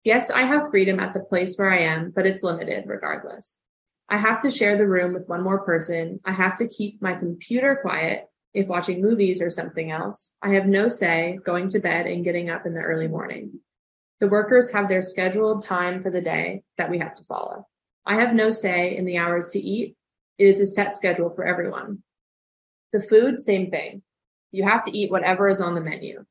Yes, 0.04 0.30
I 0.30 0.44
have 0.44 0.70
freedom 0.70 1.00
at 1.00 1.14
the 1.14 1.22
place 1.22 1.58
where 1.58 1.72
I 1.72 1.80
am, 1.80 2.12
but 2.14 2.26
it's 2.26 2.44
limited 2.44 2.84
regardless. 2.88 3.60
I 4.10 4.18
have 4.18 4.42
to 4.42 4.52
share 4.52 4.78
the 4.78 4.88
room 4.88 5.14
with 5.14 5.28
one 5.28 5.42
more 5.42 5.64
person. 5.64 6.20
I 6.26 6.34
have 6.34 6.58
to 6.58 6.68
keep 6.68 7.02
my 7.02 7.16
computer 7.16 7.80
quiet 7.82 8.26
if 8.54 8.68
watching 8.68 9.02
movies 9.02 9.42
or 9.42 9.50
something 9.50 9.92
else. 9.92 10.34
I 10.42 10.50
have 10.50 10.68
no 10.68 10.90
say 10.90 11.40
going 11.46 11.70
to 11.70 11.80
bed 11.80 12.06
and 12.06 12.24
getting 12.24 12.50
up 12.50 12.66
in 12.66 12.74
the 12.74 12.82
early 12.82 13.08
morning. 13.08 13.60
The 14.20 14.28
workers 14.28 14.72
have 14.72 14.90
their 14.90 15.02
scheduled 15.02 15.66
time 15.66 16.02
for 16.02 16.12
the 16.12 16.22
day 16.22 16.64
that 16.78 16.90
we 16.90 17.00
have 17.00 17.16
to 17.16 17.24
follow. 17.24 17.68
I 18.06 18.16
have 18.16 18.34
no 18.34 18.52
say 18.52 18.96
in 18.98 19.06
the 19.06 19.18
hours 19.18 19.48
to 19.50 19.60
eat. 19.60 19.96
It 20.38 20.48
is 20.48 20.60
a 20.60 20.68
set 20.68 20.96
schedule 20.96 21.30
for 21.30 21.46
everyone. 21.46 22.04
The 22.92 23.02
food, 23.02 23.40
same 23.40 23.72
thing. 23.72 24.02
You 24.52 24.64
have 24.64 24.84
to 24.84 24.98
eat 24.98 25.12
whatever 25.12 25.50
is 25.50 25.62
on 25.62 25.76
the 25.76 25.82
menu. 25.82 26.26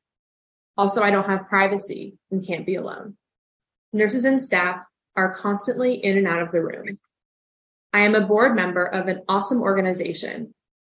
Also, 0.77 1.01
I 1.01 1.11
don't 1.11 1.25
have 1.25 1.47
privacy 1.49 2.17
and 2.31 2.45
can't 2.45 2.65
be 2.65 2.75
alone. 2.75 3.17
Nurses 3.91 4.25
and 4.25 4.41
staff 4.41 4.79
are 5.15 5.35
constantly 5.35 5.95
in 5.95 6.17
and 6.17 6.27
out 6.27 6.39
of 6.39 6.51
the 6.51 6.61
room. 6.61 6.97
I 7.91 8.01
am 8.01 8.15
a 8.15 8.25
board 8.25 8.55
member 8.55 8.85
of 8.85 9.07
an 9.07 9.21
awesome 9.27 9.61
organization 9.61 10.53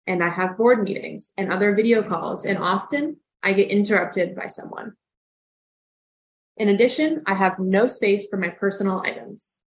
and 0.07 0.23
I 0.23 0.29
have 0.29 0.57
board 0.57 0.83
meetings 0.83 1.31
and 1.37 1.51
other 1.51 1.73
video 1.73 2.03
calls, 2.03 2.45
and 2.45 2.57
often 2.57 3.17
I 3.41 3.53
get 3.53 3.69
interrupted 3.69 4.35
by 4.35 4.47
someone. 4.47 4.93
In 6.57 6.69
addition, 6.69 7.23
I 7.25 7.33
have 7.33 7.57
no 7.59 7.87
space 7.87 8.27
for 8.29 8.37
my 8.37 8.49
personal 8.49 9.01
items. 9.01 9.61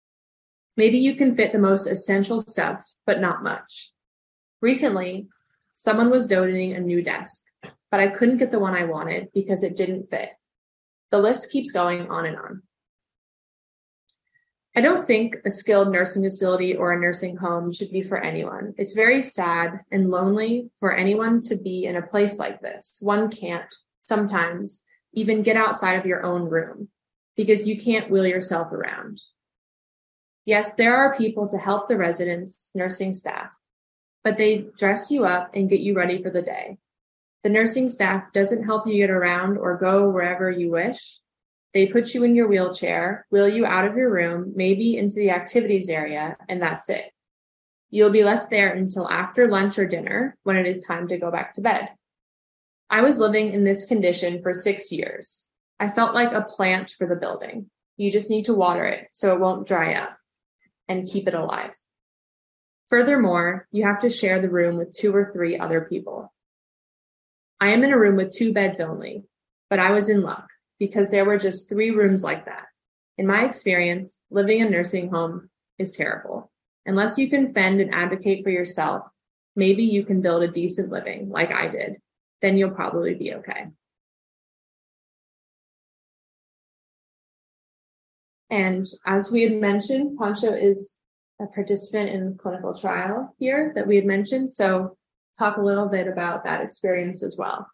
Maybe 0.77 0.99
you 0.99 1.15
can 1.17 1.35
fit 1.35 1.53
the 1.53 1.59
most 1.59 1.87
essential 1.87 2.41
stuff, 2.43 2.87
but 3.07 3.21
not 3.21 3.43
much. 3.43 3.93
Recently, 4.61 5.29
someone 5.73 6.11
was 6.11 6.27
donating 6.27 6.75
a 6.75 6.81
new 6.81 7.03
desk, 7.03 7.43
but 7.91 8.01
I 8.01 8.09
couldn't 8.09 8.39
get 8.39 8.51
the 8.51 8.59
one 8.59 8.75
I 8.75 8.85
wanted 8.85 9.29
because 9.33 9.63
it 9.63 9.77
didn't 9.77 10.07
fit. 10.07 10.31
The 11.11 11.19
list 11.19 11.51
keeps 11.51 11.73
going 11.73 12.11
on 12.11 12.27
and 12.27 12.37
on. 12.37 12.63
I 14.75 14.83
don't 14.83 15.07
think 15.07 15.37
a 15.47 15.51
skilled 15.51 15.91
nursing 15.91 16.23
facility 16.23 16.77
or 16.77 16.93
a 16.93 17.01
nursing 17.01 17.37
home 17.37 17.73
should 17.73 17.91
be 17.91 18.03
for 18.03 18.19
anyone. 18.19 18.75
It's 18.77 18.93
very 18.93 19.23
sad 19.23 19.81
and 19.91 20.11
lonely 20.11 20.69
for 20.81 20.93
anyone 20.95 21.41
to 21.43 21.57
be 21.57 21.87
in 21.87 21.97
a 21.97 22.07
place 22.07 22.39
like 22.39 22.61
this. 22.61 22.99
One 23.01 23.31
can't 23.31 23.75
sometimes 24.05 24.83
even 25.15 25.43
get 25.43 25.57
outside 25.57 25.95
of 25.95 26.05
your 26.05 26.25
own 26.25 26.43
room 26.43 26.89
because 27.37 27.67
you 27.67 27.81
can't 27.81 28.11
wheel 28.11 28.27
yourself 28.27 28.71
around. 28.71 29.19
Yes, 30.47 30.75
there 30.75 30.97
are 30.97 31.17
people 31.17 31.49
to 31.49 31.59
help 31.59 31.89
the 31.89 31.97
residents, 31.97 32.71
nursing 32.73 33.13
staff, 33.13 33.51
but 34.23 34.37
they 34.37 34.69
dress 34.79 35.11
you 35.11 35.25
up 35.25 35.51
and 35.55 35.69
get 35.69 35.81
you 35.81 35.93
ready 35.93 36.23
for 36.23 36.31
the 36.31 36.41
day. 36.41 36.79
The 37.43 37.51
nursing 37.51 37.89
staff 37.89 38.33
doesn't 38.33 38.63
help 38.63 38.87
you 38.87 38.95
get 38.95 39.11
around 39.11 39.59
or 39.59 39.77
go 39.77 40.09
wherever 40.09 40.49
you 40.49 40.71
wish. 40.71 41.19
They 41.75 41.89
put 41.89 42.15
you 42.15 42.23
in 42.23 42.37
your 42.37 42.47
wheelchair, 42.47 43.27
wheel 43.31 43.49
you 43.49 43.67
out 43.67 43.89
of 43.89 43.97
your 43.97 44.09
room, 44.09 44.53
maybe 44.55 44.97
into 44.97 45.17
the 45.17 45.31
activities 45.31 45.89
area, 45.89 46.37
and 46.49 46.63
that's 46.63 46.89
it. 46.89 47.11
You'll 47.91 48.11
be 48.11 48.25
left 48.25 48.49
there 48.49 48.73
until 48.73 49.11
after 49.11 49.49
lunch 49.49 49.81
or 49.81 49.87
dinner 49.87 50.37
when 50.45 50.57
it 50.57 50.67
is 50.67 50.81
time 50.81 51.09
to 51.09 51.19
go 51.19 51.33
back 51.33 51.55
to 51.55 51.61
bed. 51.61 51.89
I 52.89 53.01
was 53.01 53.19
living 53.19 53.53
in 53.53 53.65
this 53.65 53.85
condition 53.85 54.43
for 54.43 54.55
six 54.55 54.93
years. 54.93 55.49
I 55.81 55.89
felt 55.89 56.15
like 56.15 56.33
a 56.33 56.43
plant 56.43 56.93
for 56.93 57.09
the 57.09 57.17
building. 57.17 57.69
You 57.97 58.13
just 58.13 58.31
need 58.31 58.45
to 58.45 58.55
water 58.55 58.85
it 58.85 59.09
so 59.11 59.35
it 59.35 59.41
won't 59.41 59.67
dry 59.67 59.95
up 59.95 60.17
and 60.89 61.07
keep 61.07 61.29
it 61.29 61.35
alive. 61.35 61.75
Furthermore, 62.89 63.67
you 63.73 63.85
have 63.85 64.01
to 64.01 64.11
share 64.11 64.41
the 64.41 64.51
room 64.51 64.77
with 64.77 64.93
two 64.93 65.15
or 65.15 65.33
three 65.33 65.59
other 65.59 65.81
people. 65.83 66.33
I 67.61 67.71
am 67.71 67.83
in 67.83 67.93
a 67.93 67.99
room 67.99 68.17
with 68.17 68.35
two 68.35 68.53
beds 68.53 68.81
only, 68.81 69.25
but 69.71 69.79
I 69.79 69.91
was 69.91 70.09
in 70.09 70.23
luck 70.23 70.47
because 70.79 71.11
there 71.11 71.25
were 71.25 71.39
just 71.39 71.69
three 71.69 71.91
rooms 71.91 72.23
like 72.23 72.45
that. 72.45 72.67
In 73.19 73.27
my 73.27 73.45
experience, 73.45 74.21
living 74.31 74.61
in 74.61 74.69
a 74.69 74.71
nursing 74.71 75.11
home 75.11 75.49
is 75.79 75.91
terrible. 75.91 76.53
Unless 76.85 77.19
you 77.19 77.29
can 77.29 77.53
fend 77.53 77.81
and 77.81 77.95
advocate 77.95 78.45
for 78.45 78.51
yourself, 78.51 79.09
maybe 79.57 79.83
you 79.83 80.05
can 80.05 80.21
build 80.21 80.43
a 80.43 80.49
decent 80.49 80.91
living 80.91 81.31
like 81.31 81.53
I 81.53 81.69
did. 81.69 81.97
Then 82.43 82.59
you'll 82.59 82.71
probably 82.71 83.15
be 83.15 83.35
okay. 83.35 83.67
And 88.51 88.87
as 89.07 89.31
we 89.31 89.43
had 89.43 89.61
mentioned, 89.61 90.19
Pancho 90.19 90.53
is 90.53 90.97
a 91.41 91.47
participant 91.47 92.11
in 92.11 92.25
the 92.25 92.33
clinical 92.33 92.75
trial 92.75 93.35
here 93.39 93.73
that 93.75 93.87
we 93.87 93.97
had 93.97 94.07
mentioned. 94.07 94.53
So 94.53 94.97
talk 95.39 95.57
a 95.57 95.63
little 95.63 95.89
bit 95.89 96.07
about 96.07 96.45
that 96.45 96.63
experience 96.63 97.23
as 97.23 97.37
well. 97.37 97.67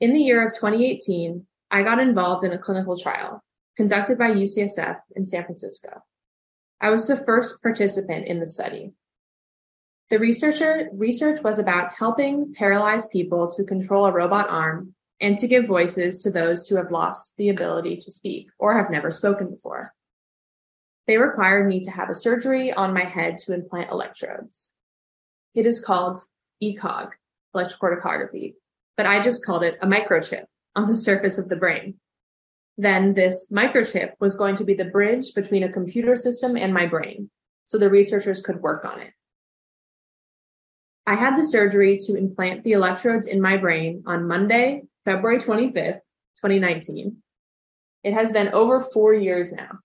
In 0.00 0.12
the 0.12 0.20
year 0.20 0.44
of 0.44 0.52
2018, 0.52 1.46
I 1.70 1.82
got 1.82 2.00
involved 2.00 2.44
in 2.44 2.52
a 2.52 2.58
clinical 2.58 2.96
trial 2.96 3.42
conducted 3.76 4.18
by 4.18 4.30
UCSF 4.30 4.96
in 5.16 5.26
San 5.26 5.44
Francisco. 5.44 6.02
I 6.80 6.90
was 6.90 7.06
the 7.06 7.16
first 7.16 7.62
participant 7.62 8.26
in 8.26 8.40
the 8.40 8.46
study. 8.46 8.92
The 10.10 10.18
researcher 10.18 10.90
research 10.92 11.42
was 11.42 11.58
about 11.58 11.94
helping 11.94 12.52
paralyzed 12.54 13.10
people 13.10 13.50
to 13.52 13.64
control 13.64 14.04
a 14.04 14.12
robot 14.12 14.50
arm 14.50 14.94
and 15.24 15.38
to 15.38 15.48
give 15.48 15.66
voices 15.66 16.22
to 16.22 16.30
those 16.30 16.68
who 16.68 16.76
have 16.76 16.90
lost 16.90 17.34
the 17.38 17.48
ability 17.48 17.96
to 17.96 18.10
speak 18.10 18.50
or 18.58 18.76
have 18.76 18.90
never 18.90 19.10
spoken 19.10 19.48
before. 19.48 19.90
They 21.06 21.16
required 21.16 21.66
me 21.66 21.80
to 21.80 21.90
have 21.90 22.10
a 22.10 22.14
surgery 22.14 22.74
on 22.74 22.92
my 22.92 23.04
head 23.04 23.38
to 23.38 23.54
implant 23.54 23.90
electrodes. 23.90 24.70
It 25.54 25.64
is 25.64 25.80
called 25.82 26.20
ECOG, 26.62 27.12
electrocorticography, 27.56 28.52
but 28.98 29.06
I 29.06 29.22
just 29.22 29.46
called 29.46 29.62
it 29.62 29.78
a 29.80 29.86
microchip 29.86 30.44
on 30.76 30.88
the 30.88 30.96
surface 30.96 31.38
of 31.38 31.48
the 31.48 31.56
brain. 31.56 31.94
Then 32.76 33.14
this 33.14 33.48
microchip 33.50 34.10
was 34.20 34.34
going 34.34 34.56
to 34.56 34.64
be 34.64 34.74
the 34.74 34.84
bridge 34.84 35.32
between 35.34 35.62
a 35.62 35.72
computer 35.72 36.16
system 36.16 36.54
and 36.54 36.74
my 36.74 36.84
brain, 36.84 37.30
so 37.64 37.78
the 37.78 37.88
researchers 37.88 38.42
could 38.42 38.60
work 38.60 38.84
on 38.84 39.00
it. 39.00 39.14
I 41.06 41.14
had 41.14 41.34
the 41.34 41.46
surgery 41.46 41.96
to 42.02 42.14
implant 42.14 42.62
the 42.62 42.72
electrodes 42.72 43.26
in 43.26 43.40
my 43.40 43.56
brain 43.56 44.02
on 44.06 44.28
Monday, 44.28 44.82
February 45.04 45.38
25th, 45.38 46.00
2019. 46.36 47.16
It 48.02 48.14
has 48.14 48.32
been 48.32 48.48
over 48.54 48.80
four 48.80 49.14
years 49.14 49.52
now. 49.52 49.78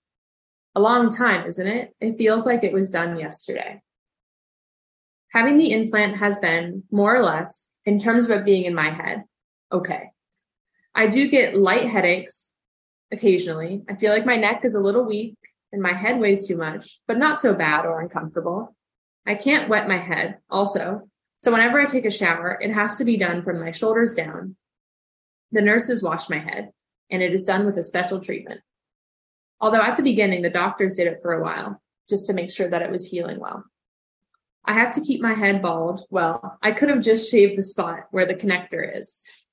A 0.76 0.82
long 0.82 1.10
time, 1.10 1.46
isn't 1.46 1.68
it? 1.68 1.94
It 2.00 2.18
feels 2.18 2.46
like 2.46 2.64
it 2.64 2.74
was 2.74 2.90
done 2.90 3.20
yesterday. 3.20 3.82
Having 5.34 5.58
the 5.58 5.72
implant 5.72 6.18
has 6.18 6.40
been 6.40 6.84
more 6.92 7.16
or 7.16 7.22
less 7.22 7.68
in 7.86 8.00
terms 8.00 8.26
of 8.26 8.32
it 8.32 8.46
being 8.46 8.66
in 8.66 8.74
my 8.74 8.90
head, 8.90 9.24
okay. 9.72 10.12
I 10.96 11.08
do 11.08 11.28
get 11.28 11.56
light 11.56 11.86
headaches 11.90 12.52
occasionally. 13.12 13.84
I 13.90 13.96
feel 13.96 14.12
like 14.12 14.26
my 14.26 14.36
neck 14.36 14.64
is 14.64 14.76
a 14.76 14.80
little 14.80 15.06
weak 15.06 15.38
and 15.72 15.82
my 15.82 15.94
head 15.94 16.20
weighs 16.20 16.48
too 16.48 16.58
much, 16.58 17.00
but 17.08 17.18
not 17.18 17.40
so 17.40 17.54
bad 17.54 17.86
or 17.86 18.02
uncomfortable. 18.02 18.76
I 19.26 19.36
can't 19.36 19.70
wet 19.70 19.88
my 19.88 19.98
head 19.98 20.38
also. 20.50 21.08
So 21.38 21.52
whenever 21.52 21.80
I 21.80 21.86
take 21.86 22.06
a 22.06 22.12
shower, 22.12 22.58
it 22.62 22.72
has 22.72 22.98
to 22.98 23.06
be 23.06 23.18
done 23.18 23.44
from 23.44 23.60
my 23.60 23.72
shoulders 23.72 24.14
down. 24.14 24.56
The 25.52 25.62
nurses 25.62 26.04
wash 26.04 26.30
my 26.30 26.40
head 26.40 26.72
and 27.12 27.22
it 27.22 27.34
is 27.34 27.44
done 27.44 27.66
with 27.66 27.78
a 27.78 27.84
special 27.84 28.20
treatment. 28.20 28.62
Although 29.62 29.82
at 29.82 29.98
the 29.98 30.04
beginning, 30.04 30.42
the 30.42 30.50
doctors 30.50 30.96
did 30.96 31.08
it 31.08 31.20
for 31.22 31.34
a 31.34 31.44
while 31.44 31.82
just 32.10 32.26
to 32.28 32.34
make 32.34 32.52
sure 32.52 32.70
that 32.70 32.82
it 32.82 32.92
was 32.92 33.10
healing 33.10 33.40
well. 33.40 33.64
I 34.66 34.74
have 34.74 34.92
to 34.94 35.02
keep 35.02 35.22
my 35.22 35.34
head 35.34 35.62
bald. 35.62 36.04
Well, 36.10 36.58
I 36.62 36.72
could 36.72 36.90
have 36.90 37.02
just 37.02 37.30
shaved 37.32 37.58
the 37.58 37.64
spot 37.64 38.08
where 38.12 38.26
the 38.26 38.36
connector 38.36 38.98
is, 38.98 39.48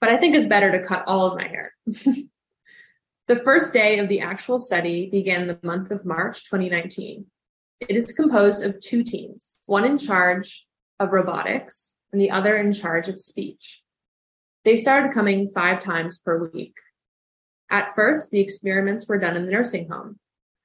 but 0.00 0.10
I 0.10 0.18
think 0.18 0.34
it's 0.34 0.46
better 0.46 0.70
to 0.72 0.86
cut 0.86 1.04
all 1.06 1.26
of 1.26 1.36
my 1.36 1.48
hair. 1.48 1.74
the 1.86 3.36
first 3.42 3.72
day 3.72 3.98
of 3.98 4.08
the 4.08 4.20
actual 4.20 4.58
study 4.58 5.10
began 5.10 5.46
the 5.46 5.58
month 5.62 5.90
of 5.90 6.04
March 6.04 6.44
2019. 6.44 7.26
It 7.80 7.96
is 7.96 8.12
composed 8.12 8.64
of 8.64 8.78
two 8.80 9.02
teams, 9.02 9.58
one 9.66 9.84
in 9.84 9.98
charge 9.98 10.66
of 11.00 11.12
robotics 11.12 11.94
and 12.12 12.20
the 12.20 12.30
other 12.30 12.56
in 12.56 12.72
charge 12.72 13.08
of 13.08 13.20
speech. 13.20 13.81
They 14.64 14.76
started 14.76 15.12
coming 15.12 15.48
five 15.48 15.80
times 15.80 16.18
per 16.18 16.48
week. 16.50 16.74
At 17.70 17.94
first, 17.94 18.30
the 18.30 18.40
experiments 18.40 19.08
were 19.08 19.18
done 19.18 19.36
in 19.36 19.46
the 19.46 19.52
nursing 19.52 19.88
home. 19.88 20.18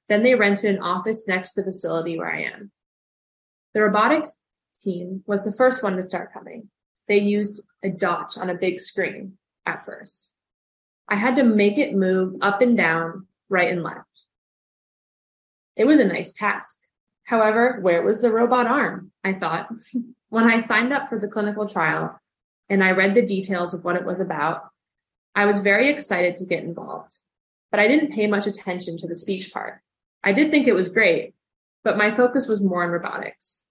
Then 0.08 0.22
they 0.22 0.34
rented 0.34 0.74
an 0.74 0.82
office 0.82 1.26
next 1.26 1.54
to 1.54 1.62
the 1.62 1.66
facility 1.66 2.16
where 2.18 2.32
I 2.32 2.42
am. 2.42 2.70
The 3.74 3.82
robotics 3.82 4.36
team 4.80 5.22
was 5.26 5.44
the 5.44 5.52
first 5.52 5.82
one 5.82 5.96
to 5.96 6.02
start 6.02 6.32
coming. 6.32 6.68
They 7.08 7.18
used 7.18 7.62
a 7.82 7.90
dot 7.90 8.36
on 8.38 8.50
a 8.50 8.54
big 8.54 8.78
screen 8.78 9.38
at 9.66 9.84
first. 9.84 10.32
I 11.08 11.16
had 11.16 11.36
to 11.36 11.42
make 11.42 11.78
it 11.78 11.94
move 11.94 12.34
up 12.40 12.60
and 12.60 12.76
down, 12.76 13.26
right 13.48 13.70
and 13.70 13.82
left. 13.82 14.24
It 15.76 15.86
was 15.86 15.98
a 15.98 16.04
nice 16.04 16.32
task. 16.32 16.78
However, 17.24 17.78
where 17.80 18.02
was 18.02 18.20
the 18.20 18.30
robot 18.30 18.66
arm? 18.66 19.10
I 19.24 19.32
thought. 19.32 19.68
when 20.28 20.44
I 20.44 20.58
signed 20.58 20.92
up 20.92 21.08
for 21.08 21.18
the 21.18 21.28
clinical 21.28 21.66
trial 21.66 22.18
and 22.68 22.82
I 22.84 22.90
read 22.90 23.14
the 23.14 23.22
details 23.22 23.74
of 23.74 23.84
what 23.84 23.96
it 23.96 24.04
was 24.04 24.20
about, 24.20 24.68
I 25.34 25.46
was 25.46 25.60
very 25.60 25.88
excited 25.88 26.36
to 26.36 26.46
get 26.46 26.64
involved, 26.64 27.16
but 27.70 27.80
I 27.80 27.88
didn't 27.88 28.12
pay 28.12 28.26
much 28.26 28.46
attention 28.46 28.96
to 28.98 29.06
the 29.06 29.14
speech 29.14 29.52
part. 29.52 29.80
I 30.24 30.32
did 30.32 30.50
think 30.50 30.66
it 30.66 30.74
was 30.74 30.88
great, 30.88 31.34
but 31.84 31.96
my 31.96 32.14
focus 32.14 32.48
was 32.48 32.60
more 32.60 32.82
on 32.82 32.90
robotics. 32.90 33.62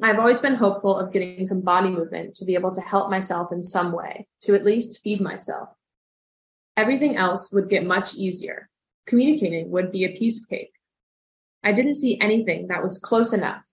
I've 0.00 0.20
always 0.20 0.40
been 0.40 0.54
hopeful 0.54 0.96
of 0.96 1.12
getting 1.12 1.44
some 1.44 1.60
body 1.60 1.90
movement 1.90 2.36
to 2.36 2.44
be 2.44 2.54
able 2.54 2.72
to 2.72 2.80
help 2.80 3.10
myself 3.10 3.50
in 3.50 3.64
some 3.64 3.90
way, 3.90 4.28
to 4.42 4.54
at 4.54 4.64
least 4.64 5.02
feed 5.02 5.20
myself. 5.20 5.70
Everything 6.76 7.16
else 7.16 7.50
would 7.50 7.68
get 7.68 7.84
much 7.84 8.14
easier. 8.14 8.68
Communicating 9.06 9.70
would 9.70 9.90
be 9.90 10.04
a 10.04 10.16
piece 10.16 10.40
of 10.40 10.48
cake. 10.48 10.72
I 11.64 11.72
didn't 11.72 11.96
see 11.96 12.20
anything 12.20 12.68
that 12.68 12.82
was 12.82 13.00
close 13.00 13.32
enough, 13.32 13.64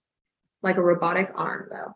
like 0.63 0.77
a 0.77 0.81
robotic 0.81 1.29
arm, 1.35 1.67
though. 1.69 1.95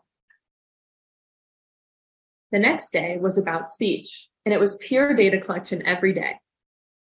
The 2.52 2.58
next 2.58 2.92
day 2.92 3.16
was 3.18 3.38
about 3.38 3.68
speech, 3.68 4.28
and 4.44 4.52
it 4.52 4.60
was 4.60 4.76
pure 4.76 5.14
data 5.14 5.40
collection 5.40 5.86
every 5.86 6.12
day. 6.12 6.34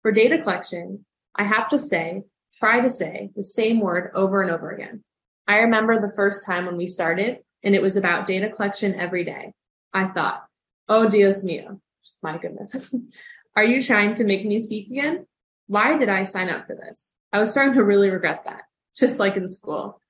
For 0.02 0.12
data 0.12 0.38
collection, 0.38 1.04
I 1.34 1.44
have 1.44 1.68
to 1.68 1.78
say, 1.78 2.22
try 2.54 2.80
to 2.80 2.90
say 2.90 3.30
the 3.36 3.42
same 3.42 3.80
word 3.80 4.10
over 4.14 4.42
and 4.42 4.50
over 4.50 4.70
again. 4.70 5.04
I 5.46 5.58
remember 5.58 6.00
the 6.00 6.14
first 6.14 6.44
time 6.44 6.66
when 6.66 6.76
we 6.76 6.86
started 6.86 7.38
and 7.62 7.74
it 7.74 7.82
was 7.82 7.96
about 7.96 8.26
data 8.26 8.48
collection 8.48 8.94
every 8.94 9.24
day. 9.24 9.52
I 9.92 10.06
thought, 10.06 10.44
oh, 10.88 11.08
Dios 11.08 11.42
mío, 11.42 11.80
my 12.22 12.36
goodness. 12.36 12.92
Are 13.56 13.64
you 13.64 13.82
trying 13.82 14.14
to 14.16 14.24
make 14.24 14.44
me 14.44 14.60
speak 14.60 14.90
again? 14.90 15.26
Why 15.66 15.96
did 15.96 16.08
I 16.08 16.24
sign 16.24 16.50
up 16.50 16.66
for 16.66 16.76
this? 16.76 17.12
I 17.32 17.38
was 17.38 17.50
starting 17.50 17.74
to 17.74 17.84
really 17.84 18.10
regret 18.10 18.42
that, 18.44 18.62
just 18.96 19.18
like 19.18 19.36
in 19.36 19.48
school. 19.48 20.00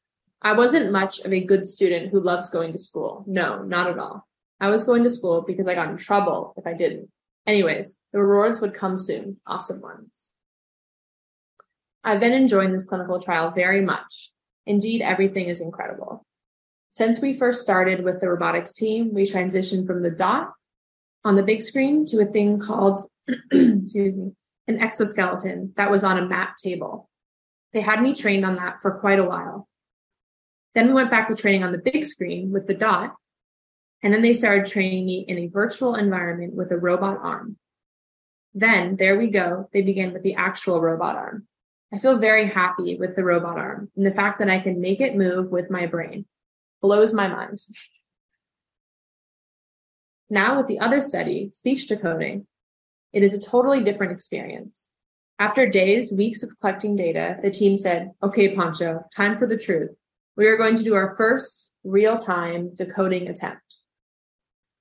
I 0.43 0.53
wasn't 0.53 0.93
much 0.93 1.21
of 1.21 1.33
a 1.33 1.45
good 1.45 1.67
student 1.67 2.11
who 2.11 2.21
loves 2.21 2.51
going 2.51 2.73
to 2.73 2.79
school. 2.79 3.25
No, 3.27 3.63
not 3.63 3.89
at 3.89 3.99
all. 3.99 4.27
I 4.61 4.69
was 4.69 4.85
going 4.85 5.05
to 5.05 5.11
school 5.11 5.43
because 5.47 5.67
I 5.67 5.75
got 5.75 5.89
in 5.89 5.97
trouble 5.97 6.55
if 6.57 6.67
I 6.67 6.75
didn't. 6.75 7.09
Anyways, 7.47 7.99
the 8.13 8.21
rewards 8.21 8.61
would 8.61 8.75
come 8.75 8.99
soon. 8.99 9.39
Awesome 9.47 9.81
ones. 9.81 10.31
I've 12.05 12.21
been 12.21 12.33
enjoying 12.33 12.73
this 12.73 12.85
clinical 12.85 13.21
trial 13.21 13.51
very 13.51 13.81
much. 13.81 14.31
Indeed, 14.67 15.03
everything 15.03 15.47
is 15.47 15.61
incredible. 15.61 16.25
Since 16.91 17.21
we 17.21 17.33
first 17.33 17.63
started 17.63 18.05
with 18.05 18.21
the 18.21 18.29
robotics 18.29 18.73
team, 18.73 19.13
we 19.15 19.23
transitioned 19.23 19.87
from 19.87 20.03
the 20.03 20.11
dot 20.11 20.53
on 21.25 21.37
the 21.37 21.43
big 21.43 21.61
screen 21.61 22.07
to 22.07 22.21
a 22.21 22.25
thing 22.25 22.59
called, 22.59 23.09
excuse 23.53 24.17
me, 24.17 24.33
an 24.67 24.81
exoskeleton 24.81 25.73
that 25.77 25.91
was 25.91 26.05
on 26.05 26.19
a 26.19 26.27
map 26.27 26.57
table. 26.63 27.09
They 27.73 27.81
had 27.81 28.03
me 28.03 28.15
trained 28.15 28.45
on 28.45 28.57
that 28.57 28.81
for 28.81 28.99
quite 28.99 29.19
a 29.19 29.25
while. 29.25 29.69
Then 30.75 30.89
we 30.89 30.95
went 30.95 31.11
back 31.11 31.29
to 31.29 31.35
training 31.35 31.65
on 31.65 31.73
the 31.73 31.79
big 31.79 32.05
screen 32.05 32.53
with 32.53 32.67
the 32.67 32.75
dot, 32.75 33.15
and 34.03 34.13
then 34.13 34.23
they 34.23 34.33
started 34.33 34.67
training 34.67 35.07
me 35.07 35.25
in 35.27 35.39
a 35.39 35.49
virtual 35.49 35.95
environment 35.95 36.55
with 36.55 36.71
a 36.71 36.79
robot 36.79 37.19
arm. 37.23 37.57
Then 38.55 38.97
there 38.97 39.19
we 39.19 39.29
go. 39.29 39.69
They 39.73 39.83
began 39.83 40.13
with 40.13 40.23
the 40.23 40.35
actual 40.35 40.81
robot 40.81 41.17
arm. 41.17 41.47
I 41.93 41.99
feel 41.99 42.19
very 42.19 42.47
happy 42.47 42.97
with 42.97 43.17
the 43.17 43.25
robot 43.25 43.59
arm 43.59 43.91
and 43.97 44.05
the 44.05 44.11
fact 44.11 44.39
that 44.41 44.51
I 44.51 44.61
can 44.61 44.81
make 44.81 45.01
it 45.01 45.17
move 45.17 45.51
with 45.51 45.71
my 45.71 45.87
brain 45.87 46.27
blows 46.83 47.13
my 47.13 47.29
mind. 47.29 47.59
Now 50.31 50.59
with 50.59 50.67
the 50.67 50.81
other 50.81 51.01
study, 51.01 51.51
speech 51.53 51.89
decoding, 51.89 52.47
it 53.13 53.23
is 53.23 53.33
a 53.33 53.41
totally 53.41 53.83
different 53.83 54.13
experience. 54.13 54.91
After 55.39 55.69
days, 55.69 56.13
weeks 56.13 56.43
of 56.43 56.59
collecting 56.61 56.97
data, 56.97 57.39
the 57.41 57.51
team 57.51 57.77
said, 57.77 58.11
okay, 58.23 58.55
Pancho, 58.55 59.05
time 59.15 59.39
for 59.39 59.47
the 59.47 59.57
truth. 59.57 59.91
We 60.37 60.47
are 60.47 60.57
going 60.57 60.77
to 60.77 60.83
do 60.83 60.95
our 60.95 61.17
first 61.17 61.71
real 61.85 62.19
time 62.19 62.75
decoding 62.75 63.29
attempt. 63.29 63.78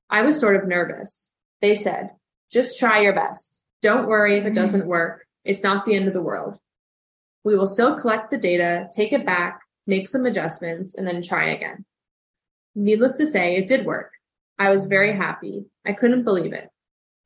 I 0.09 0.21
was 0.21 0.39
sort 0.39 0.55
of 0.55 0.67
nervous. 0.67 1.29
They 1.61 1.75
said, 1.75 2.11
just 2.51 2.79
try 2.79 3.01
your 3.01 3.13
best. 3.13 3.59
Don't 3.81 4.07
worry 4.07 4.37
if 4.37 4.43
it 4.43 4.47
mm-hmm. 4.47 4.55
doesn't 4.55 4.87
work. 4.87 5.25
It's 5.43 5.63
not 5.63 5.85
the 5.85 5.95
end 5.95 6.07
of 6.07 6.13
the 6.13 6.21
world. 6.21 6.57
We 7.43 7.55
will 7.55 7.67
still 7.67 7.95
collect 7.95 8.31
the 8.31 8.37
data, 8.37 8.89
take 8.93 9.13
it 9.13 9.25
back, 9.25 9.61
make 9.85 10.07
some 10.07 10.25
adjustments, 10.25 10.95
and 10.95 11.07
then 11.07 11.21
try 11.21 11.45
again. 11.45 11.85
Needless 12.75 13.17
to 13.17 13.25
say, 13.25 13.55
it 13.55 13.67
did 13.67 13.85
work. 13.85 14.11
I 14.59 14.69
was 14.69 14.85
very 14.85 15.15
happy. 15.15 15.65
I 15.85 15.93
couldn't 15.93 16.23
believe 16.23 16.53
it. 16.53 16.69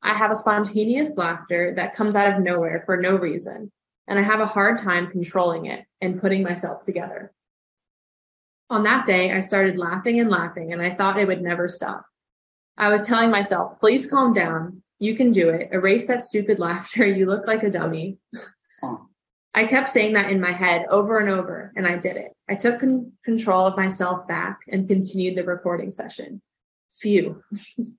I 0.02 0.14
have 0.14 0.30
a 0.30 0.36
spontaneous 0.36 1.16
laughter 1.16 1.74
that 1.76 1.94
comes 1.94 2.16
out 2.16 2.32
of 2.32 2.42
nowhere 2.42 2.82
for 2.86 2.96
no 2.96 3.16
reason, 3.16 3.70
and 4.08 4.18
I 4.18 4.22
have 4.22 4.40
a 4.40 4.46
hard 4.46 4.78
time 4.78 5.10
controlling 5.10 5.66
it 5.66 5.84
and 6.00 6.20
putting 6.20 6.42
myself 6.42 6.84
together. 6.84 7.32
On 8.70 8.82
that 8.82 9.06
day, 9.06 9.32
I 9.32 9.40
started 9.40 9.78
laughing 9.78 10.18
and 10.20 10.30
laughing, 10.30 10.72
and 10.72 10.82
I 10.82 10.90
thought 10.90 11.18
it 11.18 11.28
would 11.28 11.42
never 11.42 11.68
stop. 11.68 12.04
I 12.76 12.88
was 12.88 13.06
telling 13.06 13.30
myself, 13.30 13.78
please 13.80 14.06
calm 14.06 14.32
down. 14.32 14.82
You 14.98 15.16
can 15.16 15.32
do 15.32 15.48
it. 15.48 15.70
Erase 15.72 16.06
that 16.06 16.22
stupid 16.22 16.58
laughter. 16.58 17.06
You 17.06 17.26
look 17.26 17.46
like 17.46 17.62
a 17.62 17.70
dummy. 17.70 18.18
Oh. 18.82 19.08
I 19.54 19.64
kept 19.64 19.90
saying 19.90 20.14
that 20.14 20.30
in 20.30 20.40
my 20.40 20.52
head 20.52 20.86
over 20.90 21.18
and 21.18 21.28
over, 21.28 21.72
and 21.76 21.86
I 21.86 21.98
did 21.98 22.16
it. 22.16 22.32
I 22.48 22.54
took 22.54 22.80
con- 22.80 23.12
control 23.24 23.66
of 23.66 23.76
myself 23.76 24.26
back 24.26 24.60
and 24.68 24.88
continued 24.88 25.36
the 25.36 25.44
recording 25.44 25.90
session. 25.90 26.40
Phew. 26.90 27.42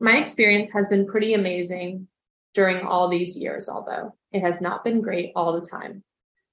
my 0.00 0.16
experience 0.16 0.72
has 0.72 0.88
been 0.88 1.06
pretty 1.06 1.34
amazing 1.34 2.08
during 2.54 2.80
all 2.80 3.08
these 3.08 3.36
years, 3.36 3.68
although 3.68 4.14
it 4.32 4.40
has 4.40 4.60
not 4.60 4.84
been 4.84 5.02
great 5.02 5.32
all 5.36 5.52
the 5.52 5.60
time. 5.60 6.02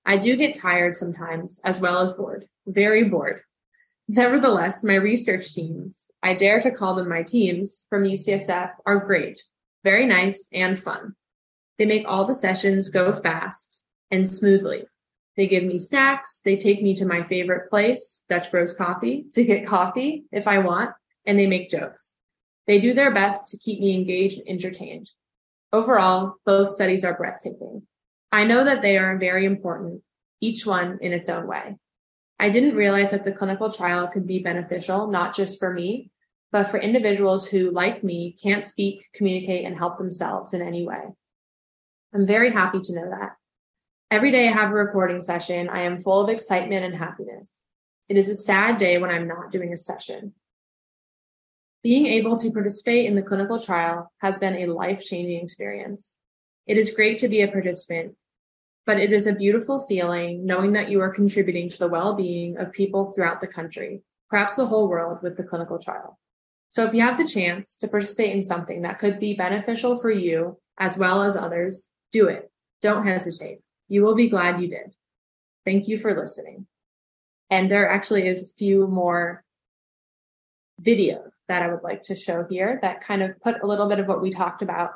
I 0.05 0.17
do 0.17 0.35
get 0.35 0.55
tired 0.55 0.95
sometimes, 0.95 1.59
as 1.63 1.81
well 1.81 1.99
as 1.99 2.13
bored, 2.13 2.47
very 2.65 3.05
bored. 3.05 3.41
Nevertheless, 4.07 4.83
my 4.83 4.95
research 4.95 5.53
teams, 5.53 6.11
I 6.27 6.33
dare 6.33 6.59
to 6.59 6.71
call 6.71 6.93
them 6.93 7.07
my 7.07 7.23
teams 7.23 7.85
from 7.89 8.03
UCSF, 8.03 8.71
are 8.85 8.99
great, 8.99 9.41
very 9.85 10.05
nice, 10.05 10.49
and 10.51 10.77
fun. 10.77 11.15
They 11.77 11.85
make 11.85 12.03
all 12.05 12.25
the 12.25 12.35
sessions 12.35 12.89
go 12.89 13.13
fast 13.13 13.81
and 14.11 14.27
smoothly. 14.27 14.83
They 15.37 15.47
give 15.47 15.63
me 15.63 15.79
snacks. 15.79 16.41
They 16.43 16.57
take 16.57 16.83
me 16.83 16.93
to 16.95 17.05
my 17.05 17.23
favorite 17.23 17.69
place, 17.69 18.23
Dutch 18.27 18.51
Bros 18.51 18.73
Coffee, 18.73 19.27
to 19.35 19.45
get 19.45 19.65
coffee 19.65 20.25
if 20.33 20.49
I 20.49 20.57
want, 20.57 20.91
and 21.25 21.39
they 21.39 21.47
make 21.47 21.69
jokes. 21.69 22.15
They 22.65 22.81
do 22.81 22.93
their 22.93 23.13
best 23.13 23.49
to 23.51 23.57
keep 23.57 23.79
me 23.79 23.95
engaged 23.95 24.39
and 24.39 24.49
entertained. 24.49 25.09
Overall, 25.71 26.35
both 26.45 26.67
studies 26.67 27.05
are 27.05 27.15
breathtaking. 27.15 27.83
I 28.33 28.43
know 28.43 28.65
that 28.65 28.81
they 28.81 28.97
are 28.97 29.17
very 29.17 29.45
important, 29.45 30.01
each 30.41 30.65
one 30.65 30.99
in 30.99 31.13
its 31.13 31.29
own 31.29 31.47
way. 31.47 31.77
I 32.37 32.49
didn't 32.49 32.75
realize 32.75 33.11
that 33.11 33.23
the 33.23 33.31
clinical 33.31 33.71
trial 33.71 34.07
could 34.07 34.27
be 34.27 34.39
beneficial, 34.39 35.07
not 35.07 35.33
just 35.33 35.57
for 35.57 35.73
me, 35.73 36.11
but 36.51 36.65
for 36.65 36.79
individuals 36.79 37.47
who, 37.47 37.71
like 37.71 38.03
me, 38.03 38.35
can't 38.41 38.65
speak, 38.65 39.05
communicate, 39.13 39.65
and 39.65 39.77
help 39.77 39.97
themselves 39.97 40.53
in 40.53 40.61
any 40.61 40.85
way. 40.85 41.03
I'm 42.13 42.25
very 42.25 42.51
happy 42.51 42.79
to 42.79 42.95
know 42.95 43.09
that. 43.09 43.35
Every 44.09 44.31
day 44.31 44.47
I 44.47 44.51
have 44.51 44.71
a 44.71 44.73
recording 44.73 45.19
session, 45.19 45.67
I 45.67 45.81
am 45.81 46.01
full 46.01 46.21
of 46.21 46.29
excitement 46.29 46.85
and 46.85 46.95
happiness. 46.95 47.63
It 48.07 48.15
is 48.15 48.29
a 48.29 48.35
sad 48.35 48.77
day 48.77 48.97
when 48.97 49.09
I'm 49.09 49.27
not 49.27 49.51
doing 49.51 49.73
a 49.73 49.77
session. 49.77 50.33
Being 51.83 52.05
able 52.05 52.37
to 52.39 52.51
participate 52.51 53.05
in 53.05 53.15
the 53.15 53.21
clinical 53.21 53.59
trial 53.59 54.11
has 54.19 54.39
been 54.39 54.55
a 54.55 54.67
life 54.67 55.03
changing 55.03 55.43
experience. 55.43 56.15
It 56.65 56.77
is 56.77 56.91
great 56.91 57.17
to 57.19 57.27
be 57.27 57.41
a 57.41 57.51
participant, 57.51 58.15
but 58.85 58.99
it 58.99 59.11
is 59.11 59.27
a 59.27 59.35
beautiful 59.35 59.81
feeling 59.81 60.45
knowing 60.45 60.71
that 60.73 60.89
you 60.89 61.01
are 61.01 61.13
contributing 61.13 61.69
to 61.69 61.77
the 61.77 61.89
well 61.89 62.13
being 62.13 62.57
of 62.57 62.71
people 62.71 63.11
throughout 63.11 63.41
the 63.41 63.47
country, 63.47 64.01
perhaps 64.29 64.55
the 64.55 64.65
whole 64.65 64.87
world 64.87 65.19
with 65.21 65.35
the 65.35 65.43
clinical 65.43 65.77
trial. 65.77 66.17
So 66.69 66.83
if 66.85 66.93
you 66.93 67.01
have 67.01 67.17
the 67.17 67.27
chance 67.27 67.75
to 67.77 67.87
participate 67.87 68.35
in 68.35 68.43
something 68.43 68.81
that 68.83 68.99
could 68.99 69.19
be 69.19 69.33
beneficial 69.33 69.97
for 69.97 70.11
you 70.11 70.57
as 70.77 70.97
well 70.97 71.23
as 71.23 71.35
others, 71.35 71.89
do 72.11 72.27
it. 72.27 72.51
Don't 72.81 73.07
hesitate. 73.07 73.59
You 73.87 74.03
will 74.03 74.15
be 74.15 74.29
glad 74.29 74.61
you 74.61 74.67
did. 74.67 74.93
Thank 75.65 75.87
you 75.87 75.97
for 75.97 76.15
listening. 76.15 76.67
And 77.49 77.71
there 77.71 77.89
actually 77.89 78.27
is 78.27 78.43
a 78.43 78.55
few 78.57 78.87
more 78.87 79.43
videos 80.81 81.31
that 81.47 81.63
I 81.63 81.69
would 81.69 81.83
like 81.83 82.03
to 82.03 82.15
show 82.15 82.45
here 82.49 82.79
that 82.81 83.01
kind 83.01 83.23
of 83.23 83.39
put 83.41 83.61
a 83.61 83.67
little 83.67 83.87
bit 83.87 83.99
of 83.99 84.07
what 84.07 84.21
we 84.21 84.29
talked 84.29 84.61
about 84.61 84.91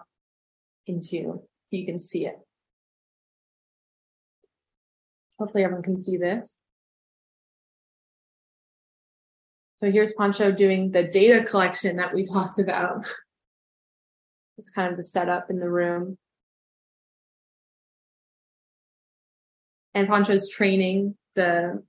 into, 0.85 1.41
you 1.71 1.85
can 1.85 1.99
see 1.99 2.25
it. 2.25 2.35
Hopefully 5.39 5.63
everyone 5.63 5.83
can 5.83 5.97
see 5.97 6.17
this. 6.17 6.60
So 9.81 9.91
here's 9.91 10.13
Pancho 10.13 10.51
doing 10.51 10.91
the 10.91 11.03
data 11.03 11.43
collection 11.43 11.97
that 11.97 12.13
we 12.13 12.25
talked 12.33 12.59
about. 12.59 13.07
it's 14.57 14.71
kind 14.71 14.89
of 14.89 14.97
the 14.97 15.03
setup 15.03 15.49
in 15.49 15.59
the 15.59 15.69
room. 15.69 16.17
and 19.93 20.07
Pancho's 20.07 20.49
training 20.49 21.15
the 21.35 21.83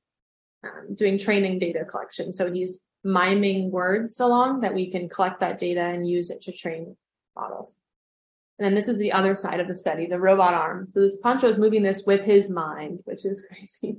um, 0.64 0.94
doing 0.94 1.18
training 1.18 1.58
data 1.58 1.84
collection. 1.84 2.32
So 2.32 2.52
he's 2.52 2.80
miming 3.04 3.70
words 3.70 4.20
along 4.20 4.60
that 4.60 4.74
we 4.74 4.90
can 4.90 5.08
collect 5.08 5.40
that 5.40 5.58
data 5.58 5.80
and 5.80 6.08
use 6.08 6.30
it 6.30 6.42
to 6.42 6.52
train 6.52 6.96
models. 7.34 7.78
And 8.58 8.66
then 8.66 8.74
this 8.74 8.88
is 8.88 8.98
the 8.98 9.12
other 9.12 9.34
side 9.34 9.58
of 9.60 9.66
the 9.66 9.74
study, 9.74 10.06
the 10.06 10.20
robot 10.20 10.54
arm. 10.54 10.86
So 10.88 11.00
this 11.00 11.16
Pancho 11.16 11.48
is 11.48 11.58
moving 11.58 11.82
this 11.82 12.04
with 12.06 12.24
his 12.24 12.48
mind, 12.48 13.00
which 13.04 13.24
is 13.24 13.44
crazy. 13.80 13.98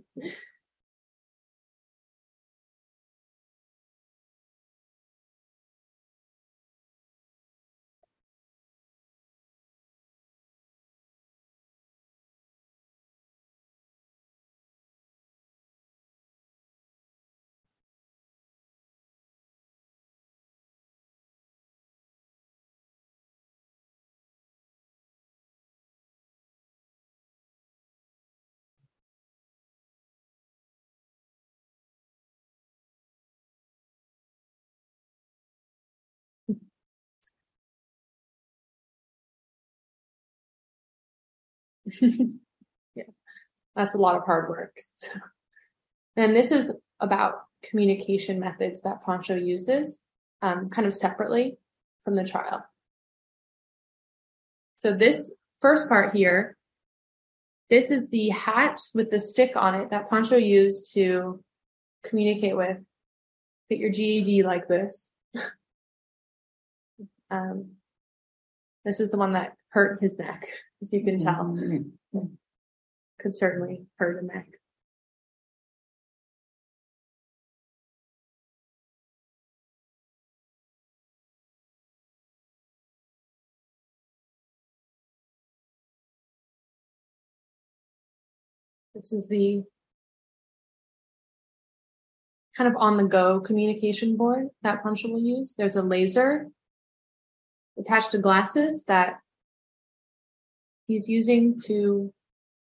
yeah, 42.95 43.03
that's 43.75 43.95
a 43.95 43.99
lot 43.99 44.15
of 44.15 44.25
hard 44.25 44.49
work. 44.49 44.75
And 46.15 46.35
this 46.35 46.51
is 46.51 46.79
about 46.99 47.41
communication 47.63 48.39
methods 48.39 48.83
that 48.83 49.03
Pancho 49.03 49.35
uses 49.35 49.99
um, 50.43 50.69
kind 50.69 50.87
of 50.87 50.93
separately 50.93 51.57
from 52.05 52.15
the 52.15 52.23
trial. 52.23 52.63
So 54.79 54.91
this 54.93 55.33
first 55.61 55.87
part 55.89 56.13
here, 56.13 56.57
this 57.69 57.89
is 57.89 58.09
the 58.09 58.29
hat 58.29 58.79
with 58.93 59.09
the 59.09 59.19
stick 59.19 59.53
on 59.55 59.75
it 59.75 59.89
that 59.89 60.09
Pancho 60.09 60.35
used 60.35 60.93
to 60.93 61.41
communicate 62.03 62.55
with. 62.55 62.83
Get 63.69 63.79
your 63.79 63.89
GED 63.89 64.43
like 64.43 64.67
this. 64.67 65.07
um, 67.31 67.71
This 68.85 68.99
is 68.99 69.09
the 69.09 69.17
one 69.17 69.33
that 69.33 69.53
hurt 69.69 69.99
his 70.01 70.19
neck, 70.19 70.47
as 70.83 70.93
you 70.93 71.03
can 71.03 71.17
tell. 71.17 71.45
Mm-hmm. 71.45 72.25
Could 73.19 73.33
certainly 73.33 73.85
hurt 73.97 74.21
a 74.21 74.25
neck. 74.25 74.47
This 88.93 89.13
is 89.13 89.27
the 89.27 89.63
kind 92.55 92.69
of 92.69 92.75
on 92.77 92.97
the 92.97 93.05
go 93.05 93.39
communication 93.39 94.15
board 94.15 94.49
that 94.61 94.83
Pancho 94.83 95.09
will 95.09 95.19
use. 95.19 95.55
There's 95.57 95.77
a 95.77 95.81
laser 95.81 96.49
attached 97.79 98.11
to 98.11 98.19
glasses 98.19 98.83
that 98.85 99.22
he's 100.87 101.07
using 101.09 101.59
to 101.65 102.13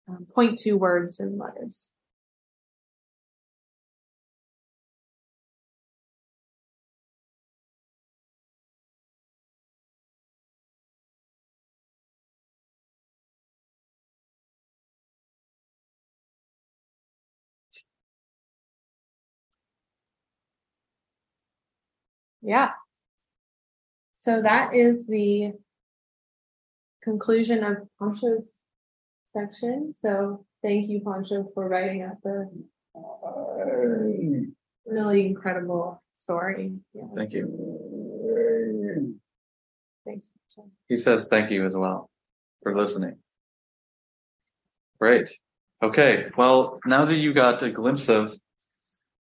um, 0.09 0.27
point 0.33 0.59
to 0.59 0.75
words 0.75 1.21
and 1.21 1.39
letters. 1.39 1.91
Yeah. 22.43 22.73
So 24.13 24.43
that 24.43 24.75
is 24.75 25.07
the 25.07 25.53
conclusion 27.05 27.63
of 27.63 27.77
Pancho's 27.99 28.59
section. 29.37 29.93
So 29.97 30.45
thank 30.63 30.89
you, 30.89 31.01
Pancho, 31.01 31.47
for 31.55 31.69
writing 31.69 32.03
up 32.03 32.19
the 32.25 32.51
really 34.87 35.27
incredible 35.27 36.03
story. 36.15 36.73
Yeah. 36.95 37.03
Thank 37.15 37.33
you. 37.35 39.21
Thanks. 40.07 40.27
He 40.89 40.97
says 40.97 41.29
thank 41.29 41.51
you 41.51 41.65
as 41.65 41.77
well 41.77 42.11
for 42.63 42.75
listening. 42.77 43.17
Great. 45.01 45.31
Okay. 45.83 46.31
Well, 46.37 46.81
now 46.87 47.05
that 47.05 47.17
you 47.17 47.35
got 47.35 47.63
a 47.63 47.71
glimpse 47.71 48.09
of 48.09 48.39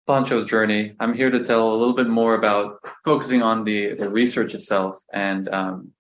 Pancho's 0.07 0.45
journey, 0.45 0.95
I'm 1.01 1.15
here 1.15 1.31
to 1.31 1.43
tell 1.45 1.75
a 1.75 1.77
little 1.77 1.95
bit 1.95 2.09
more 2.09 2.35
about 2.35 2.79
focusing 3.05 3.43
on 3.43 3.65
the, 3.65 3.95
the 3.95 4.09
research 4.09 4.55
itself 4.55 4.97
and 5.13 5.49
um, 5.49 5.93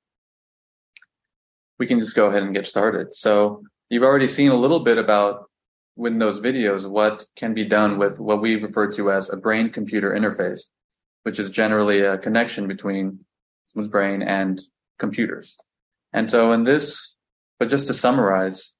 we 1.82 1.86
can 1.88 1.98
just 1.98 2.14
go 2.14 2.28
ahead 2.28 2.44
and 2.44 2.54
get 2.54 2.64
started. 2.64 3.12
So 3.12 3.64
you've 3.90 4.04
already 4.04 4.28
seen 4.28 4.52
a 4.52 4.62
little 4.64 4.78
bit 4.84 4.98
about 4.98 5.50
in 5.96 6.20
those 6.20 6.40
videos 6.40 6.88
what 6.88 7.26
can 7.34 7.54
be 7.54 7.64
done 7.64 7.98
with 7.98 8.20
what 8.20 8.40
we 8.40 8.54
refer 8.54 8.92
to 8.92 9.10
as 9.10 9.30
a 9.30 9.36
brain 9.36 9.68
computer 9.68 10.12
interface, 10.12 10.68
which 11.24 11.40
is 11.40 11.50
generally 11.50 12.02
a 12.02 12.18
connection 12.18 12.68
between 12.68 13.18
someone's 13.66 13.90
brain 13.90 14.22
and 14.22 14.62
computers. 15.00 15.56
And 16.12 16.30
so 16.30 16.52
in 16.52 16.62
this, 16.62 17.16
but 17.58 17.68
just 17.68 17.88
to 17.88 17.94
summarize, 17.94 18.72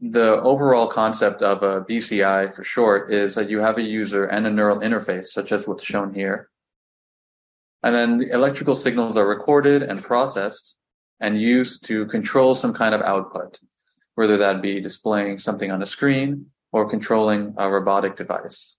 the 0.00 0.40
overall 0.40 0.86
concept 0.86 1.42
of 1.42 1.62
a 1.62 1.82
BCI 1.82 2.54
for 2.54 2.64
short 2.64 3.12
is 3.12 3.34
that 3.34 3.50
you 3.50 3.60
have 3.60 3.76
a 3.76 3.82
user 3.82 4.24
and 4.24 4.46
a 4.46 4.50
neural 4.50 4.80
interface, 4.80 5.26
such 5.26 5.52
as 5.52 5.68
what's 5.68 5.84
shown 5.84 6.14
here. 6.14 6.48
And 7.82 7.94
then 7.94 8.16
the 8.16 8.30
electrical 8.32 8.76
signals 8.76 9.18
are 9.18 9.28
recorded 9.28 9.82
and 9.82 10.02
processed 10.02 10.78
and 11.20 11.40
used 11.40 11.84
to 11.86 12.06
control 12.06 12.54
some 12.54 12.72
kind 12.72 12.94
of 12.94 13.02
output, 13.02 13.60
whether 14.14 14.36
that 14.36 14.62
be 14.62 14.80
displaying 14.80 15.38
something 15.38 15.70
on 15.70 15.82
a 15.82 15.86
screen 15.86 16.46
or 16.72 16.88
controlling 16.88 17.54
a 17.56 17.70
robotic 17.70 18.16
device. 18.16 18.76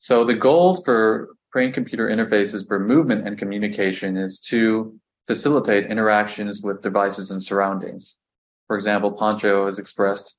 So 0.00 0.24
the 0.24 0.34
goals 0.34 0.82
for 0.84 1.30
brain 1.52 1.72
computer 1.72 2.08
interfaces 2.08 2.66
for 2.66 2.78
movement 2.78 3.26
and 3.26 3.36
communication 3.36 4.16
is 4.16 4.38
to 4.40 4.98
facilitate 5.26 5.90
interactions 5.90 6.62
with 6.62 6.82
devices 6.82 7.30
and 7.30 7.42
surroundings. 7.42 8.16
For 8.66 8.76
example, 8.76 9.12
Pancho 9.12 9.66
has 9.66 9.78
expressed 9.78 10.36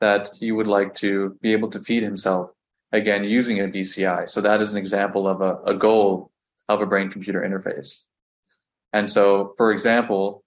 that 0.00 0.30
he 0.34 0.52
would 0.52 0.66
like 0.66 0.94
to 0.96 1.36
be 1.42 1.52
able 1.52 1.68
to 1.70 1.80
feed 1.80 2.02
himself 2.02 2.50
again 2.92 3.24
using 3.24 3.60
a 3.60 3.64
BCI. 3.64 4.28
So 4.30 4.40
that 4.40 4.62
is 4.62 4.72
an 4.72 4.78
example 4.78 5.28
of 5.28 5.40
a, 5.40 5.56
a 5.66 5.74
goal 5.74 6.30
of 6.68 6.80
a 6.80 6.86
brain 6.86 7.10
computer 7.10 7.40
interface. 7.40 8.06
And 8.92 9.10
so, 9.10 9.54
for 9.56 9.72
example, 9.72 10.42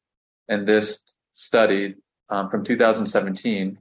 in 0.47 0.65
this 0.65 1.01
study 1.33 1.95
um, 2.29 2.49
from 2.49 2.63
2017, 2.63 3.77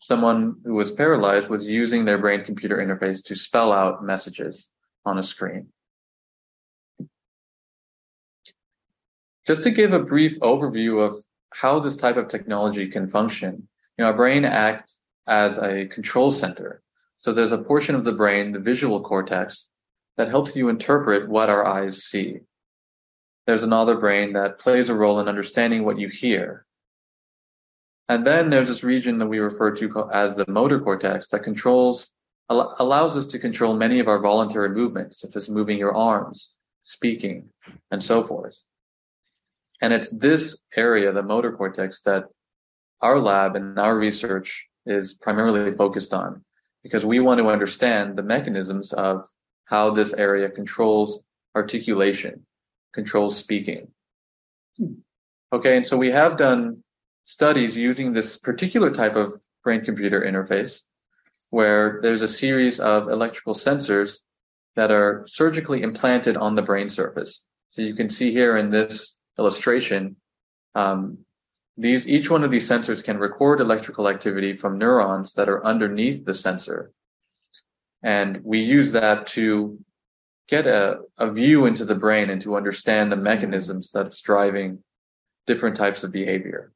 someone 0.00 0.56
who 0.64 0.74
was 0.74 0.92
paralyzed 0.92 1.48
was 1.48 1.66
using 1.66 2.04
their 2.04 2.18
brain 2.18 2.44
computer 2.44 2.76
interface 2.76 3.24
to 3.24 3.34
spell 3.34 3.72
out 3.72 4.04
messages 4.04 4.68
on 5.06 5.18
a 5.18 5.22
screen. 5.22 5.68
Just 9.46 9.62
to 9.62 9.70
give 9.70 9.92
a 9.92 9.98
brief 9.98 10.38
overview 10.40 11.04
of 11.04 11.14
how 11.52 11.78
this 11.78 11.96
type 11.96 12.16
of 12.16 12.28
technology 12.28 12.88
can 12.88 13.06
function, 13.06 13.68
you 13.96 14.04
know, 14.04 14.06
our 14.06 14.16
brain 14.16 14.44
acts 14.44 15.00
as 15.26 15.58
a 15.58 15.86
control 15.86 16.30
center. 16.30 16.82
So 17.18 17.32
there's 17.32 17.52
a 17.52 17.58
portion 17.58 17.94
of 17.94 18.04
the 18.04 18.12
brain, 18.12 18.52
the 18.52 18.58
visual 18.58 19.02
cortex, 19.02 19.68
that 20.16 20.28
helps 20.28 20.54
you 20.54 20.68
interpret 20.68 21.28
what 21.28 21.48
our 21.48 21.66
eyes 21.66 22.04
see. 22.04 22.40
There's 23.46 23.62
another 23.62 23.96
brain 23.96 24.32
that 24.32 24.58
plays 24.58 24.88
a 24.88 24.94
role 24.94 25.20
in 25.20 25.28
understanding 25.28 25.84
what 25.84 25.98
you 25.98 26.08
hear. 26.08 26.64
And 28.08 28.26
then 28.26 28.50
there's 28.50 28.68
this 28.68 28.84
region 28.84 29.18
that 29.18 29.26
we 29.26 29.38
refer 29.38 29.70
to 29.72 30.10
as 30.12 30.34
the 30.34 30.44
motor 30.48 30.80
cortex 30.80 31.28
that 31.28 31.42
controls, 31.42 32.10
allows 32.48 33.16
us 33.16 33.26
to 33.28 33.38
control 33.38 33.74
many 33.74 33.98
of 34.00 34.08
our 34.08 34.18
voluntary 34.18 34.68
movements, 34.70 35.20
such 35.20 35.36
as 35.36 35.48
moving 35.48 35.78
your 35.78 35.94
arms, 35.94 36.50
speaking, 36.82 37.48
and 37.90 38.04
so 38.04 38.22
forth. 38.22 38.56
And 39.80 39.92
it's 39.92 40.10
this 40.10 40.58
area, 40.76 41.12
the 41.12 41.22
motor 41.22 41.52
cortex, 41.52 42.00
that 42.02 42.24
our 43.00 43.18
lab 43.18 43.56
and 43.56 43.78
our 43.78 43.96
research 43.96 44.66
is 44.86 45.14
primarily 45.14 45.72
focused 45.72 46.14
on 46.14 46.44
because 46.82 47.04
we 47.04 47.20
want 47.20 47.38
to 47.38 47.48
understand 47.48 48.16
the 48.16 48.22
mechanisms 48.22 48.92
of 48.92 49.26
how 49.64 49.90
this 49.90 50.12
area 50.12 50.50
controls 50.50 51.22
articulation, 51.54 52.44
controls 52.94 53.36
speaking. 53.36 53.88
Okay, 55.52 55.76
and 55.76 55.86
so 55.86 55.96
we 55.96 56.10
have 56.10 56.36
done 56.36 56.82
studies 57.26 57.76
using 57.76 58.12
this 58.12 58.38
particular 58.38 58.90
type 58.90 59.16
of 59.16 59.40
brain 59.62 59.84
computer 59.84 60.20
interface 60.20 60.82
where 61.50 62.00
there's 62.02 62.22
a 62.22 62.28
series 62.28 62.80
of 62.80 63.08
electrical 63.08 63.54
sensors 63.54 64.20
that 64.76 64.90
are 64.90 65.24
surgically 65.28 65.82
implanted 65.82 66.36
on 66.36 66.54
the 66.54 66.62
brain 66.62 66.88
surface. 66.88 67.42
So 67.70 67.82
you 67.82 67.94
can 67.94 68.08
see 68.08 68.32
here 68.32 68.56
in 68.56 68.70
this 68.70 69.16
illustration, 69.38 70.16
um, 70.74 71.18
these 71.76 72.06
each 72.06 72.30
one 72.30 72.44
of 72.44 72.50
these 72.50 72.68
sensors 72.68 73.02
can 73.02 73.18
record 73.18 73.60
electrical 73.60 74.08
activity 74.08 74.56
from 74.56 74.78
neurons 74.78 75.32
that 75.34 75.48
are 75.48 75.64
underneath 75.64 76.24
the 76.24 76.34
sensor. 76.34 76.92
And 78.02 78.40
we 78.44 78.60
use 78.60 78.92
that 78.92 79.26
to 79.28 79.78
get 80.48 80.66
a, 80.66 80.98
a 81.18 81.30
view 81.30 81.66
into 81.66 81.84
the 81.84 81.94
brain 81.94 82.30
and 82.30 82.40
to 82.42 82.56
understand 82.56 83.10
the 83.10 83.16
mechanisms 83.16 83.90
that's 83.92 84.20
driving 84.20 84.82
different 85.46 85.76
types 85.76 86.04
of 86.04 86.12
behavior. 86.12 86.72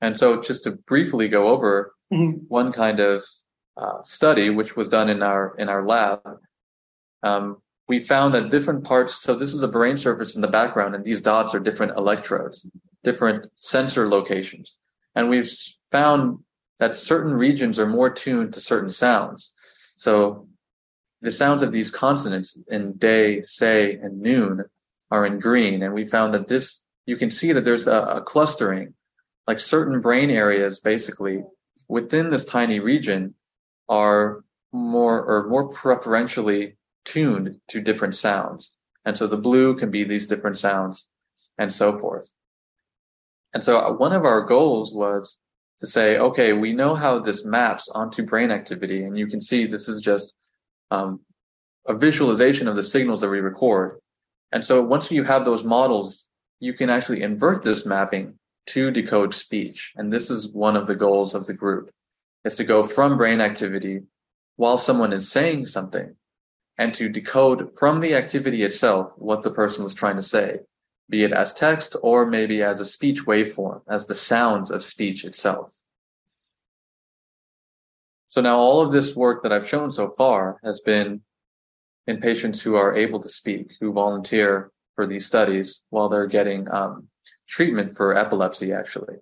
And 0.00 0.18
so 0.18 0.40
just 0.40 0.64
to 0.64 0.72
briefly 0.72 1.28
go 1.28 1.48
over 1.48 1.92
mm-hmm. 2.12 2.38
one 2.48 2.72
kind 2.72 3.00
of 3.00 3.24
uh, 3.76 4.02
study, 4.02 4.50
which 4.50 4.76
was 4.76 4.88
done 4.88 5.08
in 5.08 5.22
our, 5.22 5.54
in 5.58 5.68
our 5.68 5.86
lab, 5.86 6.20
um, 7.22 7.58
we 7.88 8.00
found 8.00 8.34
that 8.34 8.50
different 8.50 8.84
parts, 8.84 9.22
so 9.22 9.34
this 9.34 9.54
is 9.54 9.62
a 9.62 9.68
brain 9.68 9.96
surface 9.96 10.36
in 10.36 10.42
the 10.42 10.48
background, 10.48 10.94
and 10.94 11.04
these 11.04 11.22
dots 11.22 11.54
are 11.54 11.60
different 11.60 11.96
electrodes, 11.96 12.66
different 13.02 13.46
sensor 13.56 14.08
locations. 14.08 14.76
And 15.14 15.28
we've 15.28 15.50
found 15.90 16.40
that 16.78 16.96
certain 16.96 17.32
regions 17.32 17.78
are 17.78 17.86
more 17.86 18.10
tuned 18.10 18.52
to 18.54 18.60
certain 18.60 18.90
sounds. 18.90 19.52
So 19.96 20.46
the 21.20 21.30
sounds 21.30 21.62
of 21.62 21.72
these 21.72 21.90
consonants 21.90 22.58
in 22.68 22.92
day, 22.94 23.40
say, 23.40 23.94
and 23.94 24.20
noon 24.20 24.64
are 25.10 25.26
in 25.26 25.40
green. 25.40 25.82
And 25.82 25.94
we 25.94 26.04
found 26.04 26.34
that 26.34 26.48
this, 26.48 26.80
you 27.06 27.16
can 27.16 27.30
see 27.30 27.52
that 27.52 27.64
there's 27.64 27.86
a, 27.86 28.02
a 28.02 28.20
clustering, 28.20 28.94
like 29.46 29.60
certain 29.60 30.00
brain 30.00 30.30
areas 30.30 30.78
basically 30.78 31.42
within 31.88 32.30
this 32.30 32.44
tiny 32.44 32.80
region 32.80 33.34
are 33.88 34.44
more 34.72 35.24
or 35.24 35.48
more 35.48 35.68
preferentially 35.68 36.76
tuned 37.04 37.58
to 37.68 37.80
different 37.80 38.14
sounds. 38.14 38.72
And 39.04 39.16
so 39.16 39.26
the 39.26 39.38
blue 39.38 39.74
can 39.74 39.90
be 39.90 40.04
these 40.04 40.26
different 40.26 40.58
sounds 40.58 41.06
and 41.56 41.72
so 41.72 41.96
forth. 41.96 42.28
And 43.54 43.64
so 43.64 43.92
one 43.92 44.12
of 44.12 44.24
our 44.24 44.42
goals 44.42 44.92
was 44.92 45.38
to 45.80 45.86
say, 45.86 46.18
okay, 46.18 46.52
we 46.52 46.72
know 46.72 46.94
how 46.94 47.18
this 47.18 47.44
maps 47.44 47.88
onto 47.88 48.24
brain 48.24 48.50
activity. 48.50 49.04
And 49.04 49.16
you 49.16 49.26
can 49.26 49.40
see 49.40 49.64
this 49.64 49.88
is 49.88 50.00
just 50.00 50.34
um, 50.90 51.20
a 51.86 51.94
visualization 51.94 52.68
of 52.68 52.76
the 52.76 52.82
signals 52.82 53.20
that 53.20 53.30
we 53.30 53.40
record. 53.40 53.98
And 54.52 54.64
so 54.64 54.82
once 54.82 55.10
you 55.10 55.24
have 55.24 55.44
those 55.44 55.64
models, 55.64 56.24
you 56.60 56.72
can 56.74 56.90
actually 56.90 57.22
invert 57.22 57.62
this 57.62 57.86
mapping 57.86 58.34
to 58.68 58.90
decode 58.90 59.34
speech. 59.34 59.92
And 59.96 60.12
this 60.12 60.30
is 60.30 60.48
one 60.48 60.76
of 60.76 60.86
the 60.86 60.94
goals 60.94 61.34
of 61.34 61.46
the 61.46 61.54
group 61.54 61.90
is 62.44 62.56
to 62.56 62.64
go 62.64 62.82
from 62.82 63.16
brain 63.16 63.40
activity 63.40 64.02
while 64.56 64.78
someone 64.78 65.12
is 65.12 65.30
saying 65.30 65.64
something 65.64 66.14
and 66.76 66.94
to 66.94 67.08
decode 67.08 67.76
from 67.76 68.00
the 68.00 68.14
activity 68.14 68.62
itself 68.62 69.12
what 69.16 69.42
the 69.42 69.50
person 69.50 69.84
was 69.84 69.94
trying 69.94 70.16
to 70.16 70.22
say, 70.22 70.58
be 71.10 71.24
it 71.24 71.32
as 71.32 71.54
text 71.54 71.96
or 72.02 72.26
maybe 72.26 72.62
as 72.62 72.80
a 72.80 72.84
speech 72.84 73.24
waveform, 73.24 73.80
as 73.88 74.06
the 74.06 74.14
sounds 74.14 74.70
of 74.70 74.82
speech 74.82 75.24
itself. 75.24 75.74
So 78.30 78.40
now 78.40 78.58
all 78.58 78.80
of 78.80 78.92
this 78.92 79.16
work 79.16 79.42
that 79.42 79.52
I've 79.52 79.68
shown 79.68 79.90
so 79.90 80.10
far 80.10 80.58
has 80.62 80.80
been 80.80 81.22
in 82.06 82.20
patients 82.20 82.60
who 82.60 82.74
are 82.74 82.96
able 82.96 83.20
to 83.20 83.28
speak, 83.28 83.72
who 83.80 83.92
volunteer 83.92 84.70
for 84.94 85.06
these 85.06 85.26
studies 85.26 85.82
while 85.90 86.08
they're 86.08 86.26
getting 86.26 86.70
um, 86.70 87.08
treatment 87.48 87.96
for 87.96 88.16
epilepsy, 88.16 88.72
actually. 88.72 89.16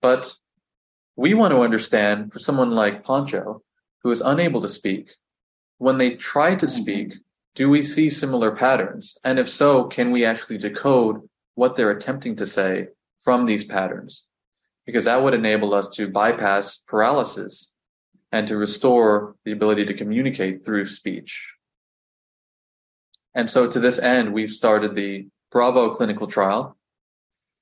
But 0.00 0.34
we 1.16 1.34
want 1.34 1.52
to 1.52 1.60
understand 1.60 2.32
for 2.32 2.38
someone 2.38 2.72
like 2.72 3.04
Pancho, 3.04 3.62
who 4.02 4.10
is 4.10 4.20
unable 4.20 4.60
to 4.60 4.68
speak, 4.68 5.10
when 5.78 5.98
they 5.98 6.14
try 6.14 6.54
to 6.54 6.66
mm-hmm. 6.66 6.82
speak, 6.82 7.14
do 7.54 7.70
we 7.70 7.82
see 7.82 8.10
similar 8.10 8.52
patterns? 8.54 9.16
And 9.24 9.38
if 9.38 9.48
so, 9.48 9.84
can 9.84 10.10
we 10.10 10.24
actually 10.24 10.58
decode 10.58 11.28
what 11.54 11.74
they're 11.74 11.90
attempting 11.90 12.36
to 12.36 12.46
say 12.46 12.88
from 13.22 13.46
these 13.46 13.64
patterns? 13.64 14.24
Because 14.86 15.06
that 15.06 15.22
would 15.22 15.34
enable 15.34 15.74
us 15.74 15.88
to 15.90 16.08
bypass 16.08 16.78
paralysis 16.86 17.70
and 18.32 18.46
to 18.48 18.56
restore 18.56 19.34
the 19.44 19.52
ability 19.52 19.84
to 19.86 19.94
communicate 19.94 20.64
through 20.64 20.84
speech. 20.86 21.52
And 23.34 23.50
so 23.50 23.66
to 23.66 23.80
this 23.80 23.98
end, 23.98 24.32
we've 24.32 24.50
started 24.50 24.94
the 24.94 25.28
Bravo 25.50 25.94
clinical 25.94 26.26
trial, 26.26 26.76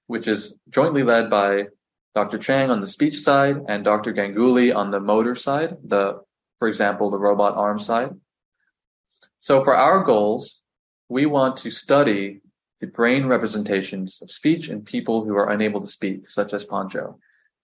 which 0.07 0.27
is 0.27 0.59
jointly 0.71 1.03
led 1.03 1.31
by 1.31 1.67
Dr. 2.15 2.39
Chang 2.39 2.71
on 2.71 2.81
the 2.81 2.87
speech 2.87 3.19
side 3.19 3.59
and 3.69 3.85
Dr. 3.85 4.13
Ganguly 4.13 4.75
on 4.75 4.91
the 4.91 5.01
motor 5.01 5.35
side, 5.35 5.77
the, 5.85 6.21
for 6.59 6.67
example, 6.67 7.11
the 7.11 7.19
robot 7.19 7.57
arm 7.57 7.79
side. 7.79 8.11
So 9.41 9.63
for 9.63 9.77
our 9.77 10.03
goals, 10.03 10.63
we 11.09 11.27
want 11.27 11.59
to 11.59 11.71
study 11.71 12.41
the 12.81 12.87
brain 12.87 13.27
representations 13.27 14.21
of 14.23 14.31
speech 14.31 14.69
in 14.69 14.83
people 14.83 15.25
who 15.25 15.37
are 15.37 15.51
unable 15.51 15.81
to 15.81 15.87
speak, 15.87 16.29
such 16.29 16.53
as 16.53 16.65
Pancho. 16.65 17.19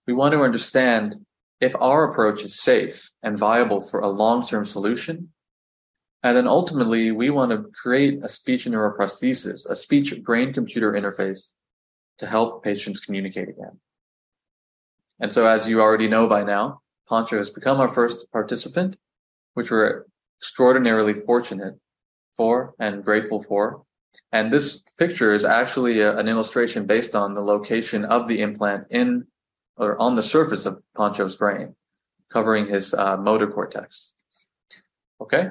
We 0.06 0.12
want 0.12 0.32
to 0.32 0.42
understand 0.42 1.16
if 1.62 1.76
our 1.80 2.10
approach 2.10 2.42
is 2.42 2.60
safe 2.60 3.10
and 3.22 3.38
viable 3.38 3.80
for 3.80 4.00
a 4.00 4.08
long-term 4.08 4.64
solution. 4.64 5.30
And 6.24 6.36
then 6.36 6.48
ultimately, 6.48 7.12
we 7.12 7.30
want 7.30 7.52
to 7.52 7.70
create 7.72 8.22
a 8.22 8.28
speech 8.28 8.64
neuroprosthesis, 8.66 9.70
a 9.70 9.76
speech 9.76 10.22
brain 10.24 10.52
computer 10.52 10.92
interface 10.92 11.50
to 12.18 12.26
help 12.26 12.64
patients 12.64 13.00
communicate 13.00 13.48
again. 13.48 13.78
And 15.20 15.32
so, 15.32 15.46
as 15.46 15.68
you 15.68 15.80
already 15.80 16.08
know 16.08 16.26
by 16.26 16.42
now, 16.42 16.80
Pancho 17.08 17.38
has 17.38 17.50
become 17.50 17.80
our 17.80 17.88
first 17.88 18.30
participant, 18.32 18.96
which 19.54 19.70
we're 19.70 20.04
extraordinarily 20.40 21.14
fortunate 21.14 21.74
for 22.36 22.74
and 22.80 23.04
grateful 23.04 23.40
for. 23.40 23.82
And 24.32 24.52
this 24.52 24.82
picture 24.98 25.32
is 25.32 25.44
actually 25.44 26.00
a, 26.00 26.16
an 26.16 26.26
illustration 26.26 26.86
based 26.86 27.14
on 27.14 27.34
the 27.34 27.40
location 27.40 28.04
of 28.04 28.26
the 28.26 28.40
implant 28.40 28.86
in 28.90 29.26
or 29.76 30.00
on 30.00 30.14
the 30.14 30.22
surface 30.22 30.66
of 30.66 30.82
Pancho's 30.96 31.36
brain, 31.36 31.74
covering 32.30 32.66
his 32.66 32.94
uh, 32.94 33.16
motor 33.16 33.46
cortex. 33.46 34.12
Okay. 35.20 35.50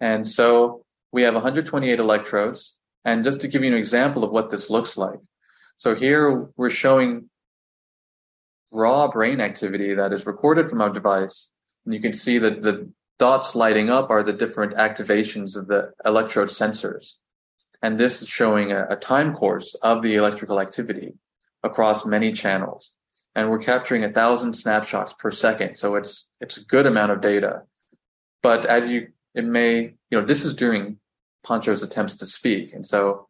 And 0.00 0.26
so 0.26 0.84
we 1.12 1.22
have 1.22 1.34
128 1.34 1.98
electrodes 1.98 2.76
and 3.04 3.24
just 3.24 3.40
to 3.40 3.48
give 3.48 3.62
you 3.62 3.70
an 3.70 3.78
example 3.78 4.24
of 4.24 4.30
what 4.30 4.50
this 4.50 4.70
looks 4.70 4.96
like. 4.96 5.18
So 5.78 5.94
here 5.94 6.48
we're 6.56 6.70
showing 6.70 7.28
raw 8.72 9.08
brain 9.08 9.40
activity 9.40 9.94
that 9.94 10.12
is 10.12 10.26
recorded 10.26 10.68
from 10.68 10.80
our 10.80 10.90
device. 10.90 11.50
And 11.84 11.94
you 11.94 12.00
can 12.00 12.12
see 12.12 12.38
that 12.38 12.62
the 12.62 12.90
dots 13.18 13.54
lighting 13.54 13.90
up 13.90 14.10
are 14.10 14.22
the 14.22 14.32
different 14.32 14.74
activations 14.74 15.56
of 15.56 15.68
the 15.68 15.92
electrode 16.04 16.48
sensors. 16.48 17.14
And 17.82 17.98
this 17.98 18.22
is 18.22 18.28
showing 18.28 18.72
a, 18.72 18.86
a 18.90 18.96
time 18.96 19.34
course 19.34 19.74
of 19.82 20.02
the 20.02 20.14
electrical 20.14 20.60
activity 20.60 21.14
across 21.62 22.04
many 22.04 22.32
channels. 22.32 22.92
And 23.34 23.50
we're 23.50 23.58
capturing 23.58 24.04
a 24.04 24.12
thousand 24.12 24.52
snapshots 24.52 25.14
per 25.14 25.30
second. 25.30 25.76
So 25.76 25.94
it's, 25.94 26.28
it's 26.40 26.58
a 26.58 26.64
good 26.64 26.86
amount 26.86 27.12
of 27.12 27.20
data. 27.20 27.62
But 28.42 28.66
as 28.66 28.90
you, 28.90 29.08
it 29.34 29.44
may, 29.44 29.94
you 30.10 30.20
know, 30.20 30.22
this 30.22 30.44
is 30.44 30.54
during 30.54 30.98
Pancho's 31.46 31.82
attempts 31.82 32.16
to 32.16 32.26
speak. 32.26 32.74
And 32.74 32.86
so 32.86 33.28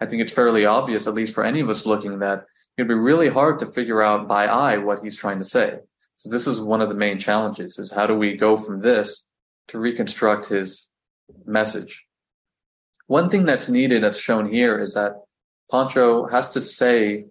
I 0.00 0.06
think 0.06 0.22
it's 0.22 0.32
fairly 0.32 0.66
obvious, 0.66 1.06
at 1.06 1.14
least 1.14 1.34
for 1.34 1.44
any 1.44 1.60
of 1.60 1.68
us 1.68 1.86
looking, 1.86 2.18
that 2.18 2.44
it'd 2.76 2.88
be 2.88 2.94
really 2.94 3.28
hard 3.28 3.58
to 3.60 3.66
figure 3.66 4.02
out 4.02 4.28
by 4.28 4.46
eye 4.46 4.78
what 4.78 5.00
he's 5.02 5.16
trying 5.16 5.38
to 5.38 5.44
say. 5.44 5.78
So 6.16 6.30
this 6.30 6.46
is 6.46 6.60
one 6.60 6.80
of 6.80 6.88
the 6.88 6.94
main 6.96 7.18
challenges 7.18 7.78
is 7.78 7.92
how 7.92 8.06
do 8.06 8.14
we 8.14 8.36
go 8.36 8.56
from 8.56 8.80
this 8.80 9.24
to 9.68 9.78
reconstruct 9.78 10.48
his 10.48 10.88
message? 11.44 12.04
One 13.06 13.30
thing 13.30 13.44
that's 13.44 13.68
needed 13.68 14.02
that's 14.02 14.18
shown 14.18 14.52
here 14.52 14.78
is 14.78 14.94
that 14.94 15.12
Pancho 15.70 16.26
has 16.26 16.50
to 16.50 16.60
say, 16.60 17.24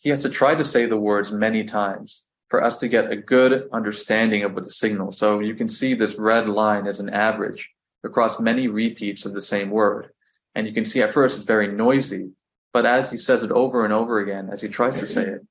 he 0.00 0.10
has 0.10 0.22
to 0.22 0.30
try 0.30 0.54
to 0.54 0.64
say 0.64 0.86
the 0.86 0.96
words 0.96 1.32
many 1.32 1.64
times 1.64 2.22
for 2.48 2.62
us 2.62 2.78
to 2.78 2.88
get 2.88 3.10
a 3.10 3.16
good 3.16 3.68
understanding 3.72 4.42
of 4.42 4.54
what 4.54 4.64
the 4.64 4.70
signal. 4.70 5.12
So 5.12 5.40
you 5.40 5.54
can 5.54 5.68
see 5.68 5.94
this 5.94 6.16
red 6.16 6.48
line 6.48 6.86
as 6.86 7.00
an 7.00 7.10
average 7.10 7.70
across 8.04 8.40
many 8.40 8.68
repeats 8.68 9.26
of 9.26 9.34
the 9.34 9.40
same 9.40 9.70
word. 9.70 10.10
And 10.54 10.66
you 10.66 10.72
can 10.72 10.84
see 10.84 11.02
at 11.02 11.12
first 11.12 11.36
it's 11.36 11.46
very 11.46 11.68
noisy, 11.68 12.30
but 12.72 12.86
as 12.86 13.10
he 13.10 13.16
says 13.16 13.42
it 13.42 13.50
over 13.50 13.84
and 13.84 13.92
over 13.92 14.20
again, 14.20 14.48
as 14.50 14.62
he 14.62 14.68
tries 14.68 14.98
to 15.00 15.06
say 15.06 15.24
it, 15.24 15.46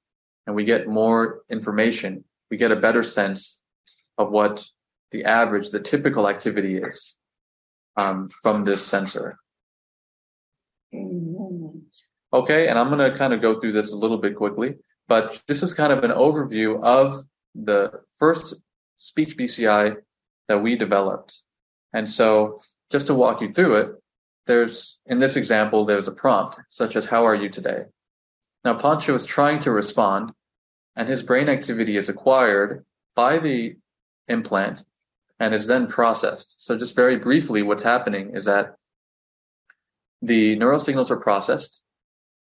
and 0.45 0.55
we 0.55 0.63
get 0.63 0.87
more 0.87 1.41
information, 1.49 2.23
we 2.49 2.57
get 2.57 2.71
a 2.71 2.75
better 2.75 3.03
sense 3.03 3.59
of 4.17 4.31
what 4.31 4.65
the 5.11 5.25
average, 5.25 5.69
the 5.69 5.79
typical 5.79 6.27
activity 6.27 6.77
is 6.77 7.15
um, 7.95 8.29
from 8.41 8.63
this 8.63 8.83
sensor. 8.83 9.37
Okay, 12.37 12.67
and 12.67 12.77
I'm 12.77 12.89
going 12.89 13.11
to 13.11 13.17
kind 13.17 13.33
of 13.33 13.41
go 13.41 13.59
through 13.59 13.71
this 13.71 13.91
a 13.91 13.97
little 13.97 14.19
bit 14.19 14.35
quickly, 14.35 14.75
but 15.07 15.41
this 15.47 15.63
is 15.63 15.73
kind 15.73 15.91
of 15.91 16.03
an 16.03 16.11
overview 16.11 16.79
of 16.83 17.15
the 17.55 17.91
first 18.15 18.53
speech 18.99 19.35
BCI 19.35 19.95
that 20.47 20.61
we 20.61 20.75
developed. 20.75 21.41
And 21.93 22.07
so 22.07 22.59
just 22.91 23.07
to 23.07 23.15
walk 23.15 23.41
you 23.41 23.51
through 23.51 23.77
it, 23.77 23.89
there's, 24.45 24.99
in 25.07 25.17
this 25.17 25.35
example, 25.35 25.83
there's 25.83 26.07
a 26.07 26.11
prompt 26.11 26.59
such 26.69 26.95
as, 26.95 27.07
how 27.07 27.25
are 27.25 27.33
you 27.33 27.49
today? 27.49 27.85
Now, 28.63 28.75
Pancho 28.75 29.15
is 29.15 29.25
trying 29.25 29.59
to 29.61 29.71
respond 29.71 30.31
and 30.95 31.09
his 31.09 31.23
brain 31.23 31.49
activity 31.49 31.97
is 31.97 32.07
acquired 32.07 32.85
by 33.15 33.39
the 33.39 33.77
implant 34.27 34.83
and 35.39 35.55
is 35.55 35.65
then 35.65 35.87
processed. 35.87 36.63
So 36.63 36.77
just 36.77 36.95
very 36.95 37.17
briefly, 37.17 37.63
what's 37.63 37.83
happening 37.83 38.35
is 38.35 38.45
that 38.45 38.75
the 40.21 40.55
neural 40.57 40.79
signals 40.79 41.09
are 41.09 41.17
processed. 41.17 41.81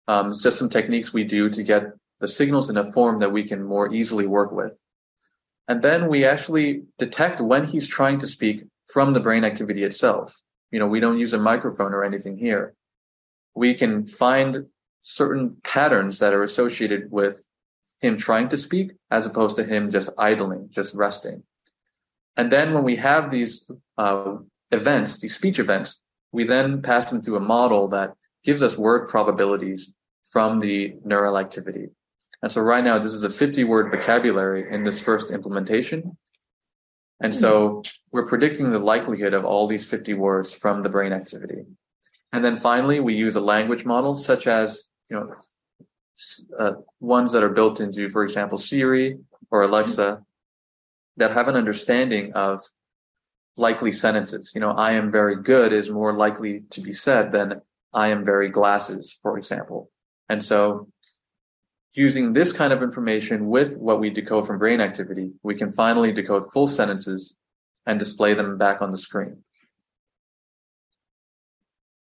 Um, 0.08 0.30
it's 0.30 0.42
just 0.42 0.58
some 0.58 0.70
techniques 0.70 1.12
we 1.12 1.22
do 1.22 1.50
to 1.50 1.62
get 1.62 1.92
the 2.18 2.26
signals 2.26 2.70
in 2.70 2.78
a 2.78 2.92
form 2.92 3.20
that 3.20 3.30
we 3.30 3.44
can 3.44 3.62
more 3.62 3.92
easily 3.92 4.26
work 4.26 4.50
with. 4.50 4.76
And 5.68 5.82
then 5.82 6.08
we 6.08 6.24
actually 6.24 6.84
detect 6.98 7.40
when 7.40 7.64
he's 7.64 7.86
trying 7.86 8.18
to 8.20 8.26
speak 8.26 8.64
from 8.92 9.12
the 9.12 9.20
brain 9.20 9.44
activity 9.44 9.84
itself. 9.84 10.34
You 10.70 10.78
know, 10.78 10.86
we 10.86 10.98
don't 10.98 11.18
use 11.18 11.34
a 11.34 11.38
microphone 11.38 11.92
or 11.92 12.04
anything 12.04 12.38
here. 12.38 12.74
We 13.54 13.74
can 13.74 14.06
find 14.06 14.66
certain 15.02 15.58
patterns 15.62 16.18
that 16.18 16.32
are 16.32 16.42
associated 16.42 17.10
with 17.10 17.44
him 18.00 18.16
trying 18.16 18.48
to 18.48 18.56
speak 18.56 18.92
as 19.10 19.26
opposed 19.26 19.56
to 19.56 19.64
him 19.64 19.90
just 19.90 20.10
idling, 20.16 20.68
just 20.70 20.94
resting. 20.94 21.42
And 22.36 22.50
then 22.50 22.72
when 22.72 22.84
we 22.84 22.96
have 22.96 23.30
these 23.30 23.70
uh, 23.98 24.36
events, 24.70 25.18
these 25.18 25.34
speech 25.34 25.58
events, 25.58 26.00
we 26.32 26.44
then 26.44 26.80
pass 26.82 27.10
them 27.10 27.20
through 27.20 27.36
a 27.36 27.40
model 27.40 27.88
that 27.88 28.14
gives 28.44 28.62
us 28.62 28.78
word 28.78 29.08
probabilities 29.08 29.92
from 30.30 30.60
the 30.60 30.94
neural 31.04 31.38
activity. 31.38 31.88
And 32.42 32.52
so 32.52 32.60
right 32.60 32.84
now, 32.84 32.98
this 32.98 33.12
is 33.12 33.24
a 33.24 33.30
50 33.30 33.64
word 33.64 33.90
vocabulary 33.90 34.70
in 34.70 34.84
this 34.84 35.02
first 35.02 35.30
implementation. 35.30 36.16
And 37.20 37.34
so 37.34 37.82
we're 38.12 38.26
predicting 38.26 38.70
the 38.70 38.78
likelihood 38.78 39.34
of 39.34 39.44
all 39.44 39.66
these 39.66 39.88
50 39.88 40.14
words 40.14 40.54
from 40.54 40.82
the 40.82 40.88
brain 40.88 41.12
activity. 41.12 41.64
And 42.32 42.44
then 42.44 42.56
finally, 42.56 43.00
we 43.00 43.14
use 43.14 43.34
a 43.34 43.40
language 43.40 43.84
model 43.84 44.14
such 44.14 44.46
as, 44.46 44.88
you 45.10 45.16
know, 45.18 45.34
uh, 46.58 46.72
ones 47.00 47.32
that 47.32 47.42
are 47.42 47.48
built 47.48 47.80
into, 47.80 48.10
for 48.10 48.22
example, 48.22 48.58
Siri 48.58 49.18
or 49.50 49.62
Alexa 49.62 50.22
that 51.16 51.32
have 51.32 51.48
an 51.48 51.56
understanding 51.56 52.32
of 52.34 52.62
likely 53.56 53.92
sentences. 53.92 54.52
You 54.54 54.60
know, 54.60 54.70
I 54.70 54.92
am 54.92 55.10
very 55.10 55.42
good 55.42 55.72
is 55.72 55.90
more 55.90 56.12
likely 56.12 56.62
to 56.70 56.80
be 56.80 56.92
said 56.92 57.32
than 57.32 57.60
I 57.92 58.08
am 58.08 58.24
very 58.24 58.48
glasses, 58.48 59.18
for 59.22 59.38
example. 59.38 59.90
And 60.28 60.42
so 60.42 60.88
using 61.94 62.32
this 62.32 62.52
kind 62.52 62.72
of 62.72 62.82
information 62.82 63.48
with 63.48 63.76
what 63.78 64.00
we 64.00 64.10
decode 64.10 64.46
from 64.46 64.58
brain 64.58 64.80
activity, 64.80 65.32
we 65.42 65.54
can 65.54 65.72
finally 65.72 66.12
decode 66.12 66.52
full 66.52 66.66
sentences 66.66 67.34
and 67.86 67.98
display 67.98 68.34
them 68.34 68.58
back 68.58 68.82
on 68.82 68.92
the 68.92 68.98
screen. 68.98 69.42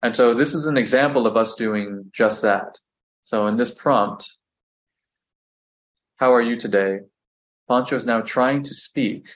And 0.03 0.15
so 0.15 0.35
this 0.35 0.55
is 0.55 0.67
an 0.67 0.77
example 0.77 1.27
of 1.27 1.37
us 1.37 1.55
doing 1.55 2.11
just 2.12 2.43
that. 2.43 2.79
So 3.25 3.47
in 3.47 3.57
this 3.57 3.73
prompt, 3.73 4.35
how 6.17 6.33
are 6.33 6.43
you 6.43 6.57
today? 6.57 7.01
Pancho 7.69 7.97
is 7.97 8.07
now 8.07 8.21
trying 8.21 8.62
to 8.65 8.75
speak 8.75 9.27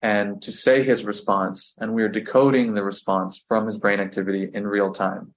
and 0.00 0.40
to 0.42 0.52
say 0.52 0.84
his 0.84 1.04
response, 1.04 1.74
and 1.78 1.92
we're 1.92 2.08
decoding 2.08 2.74
the 2.74 2.84
response 2.84 3.42
from 3.48 3.66
his 3.66 3.78
brain 3.78 4.00
activity 4.00 4.48
in 4.54 4.66
real 4.66 4.92
time. 4.92 5.34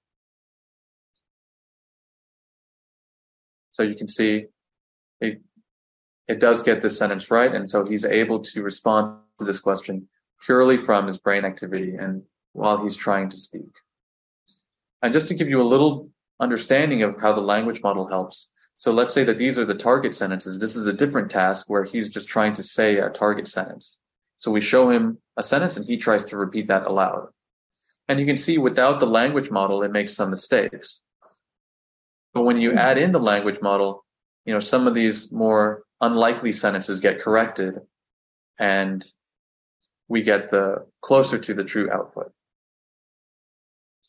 So 3.74 3.84
you 3.84 3.96
can 3.96 4.08
see 4.08 4.46
it, 5.20 5.42
it 6.28 6.40
does 6.40 6.64
get 6.64 6.82
this 6.82 6.98
sentence 6.98 7.30
right, 7.32 7.54
and 7.54 7.70
so 7.70 7.86
he's 7.86 8.06
able 8.06 8.40
to 8.40 8.64
respond 8.64 9.18
to 9.40 9.46
this 9.46 9.60
question 9.60 10.08
purely 10.46 10.78
from 10.78 11.08
his 11.08 11.18
brain 11.18 11.46
activity 11.46 11.96
and 11.96 12.24
while 12.54 12.82
he's 12.84 12.96
trying 12.96 13.30
to 13.30 13.38
speak. 13.38 13.70
And 15.02 15.14
just 15.14 15.28
to 15.30 15.34
give 15.34 15.50
you 15.50 15.62
a 15.62 15.64
little 15.64 16.10
understanding 16.40 17.04
of 17.04 17.20
how 17.22 17.34
the 17.34 17.42
language 17.42 17.82
model 17.82 18.08
helps. 18.08 18.50
So 18.78 18.92
let's 18.92 19.14
say 19.14 19.24
that 19.26 19.38
these 19.38 19.60
are 19.60 19.66
the 19.66 19.76
target 19.76 20.16
sentences. 20.16 20.60
This 20.60 20.76
is 20.76 20.88
a 20.88 20.94
different 20.94 21.30
task 21.30 21.70
where 21.70 21.84
he's 21.84 22.10
just 22.10 22.28
trying 22.28 22.54
to 22.54 22.64
say 22.64 22.98
a 22.98 23.10
target 23.10 23.48
sentence. 23.48 23.98
So 24.40 24.50
we 24.50 24.60
show 24.60 24.90
him 24.90 25.20
a 25.38 25.44
sentence 25.44 25.78
and 25.78 25.86
he 25.86 25.98
tries 25.98 26.26
to 26.26 26.38
repeat 26.38 26.68
that 26.68 26.88
aloud. 26.88 27.28
And 28.08 28.20
you 28.20 28.26
can 28.26 28.38
see 28.38 28.58
without 28.58 29.00
the 29.00 29.06
language 29.06 29.52
model, 29.52 29.84
it 29.84 29.92
makes 29.92 30.14
some 30.14 30.32
mistakes. 30.32 31.04
But 32.34 32.44
when 32.44 32.60
you 32.60 32.74
add 32.74 32.98
in 32.98 33.12
the 33.12 33.20
language 33.20 33.62
model, 33.62 34.06
you 34.46 34.54
know, 34.54 34.60
some 34.60 34.88
of 34.88 34.94
these 34.94 35.32
more 35.32 35.84
unlikely 36.00 36.54
sentences 36.54 37.00
get 37.00 37.20
corrected 37.20 37.80
and 38.60 39.06
we 40.08 40.22
get 40.22 40.50
the 40.50 40.86
closer 41.02 41.38
to 41.38 41.54
the 41.54 41.64
true 41.64 41.92
output. 41.92 42.32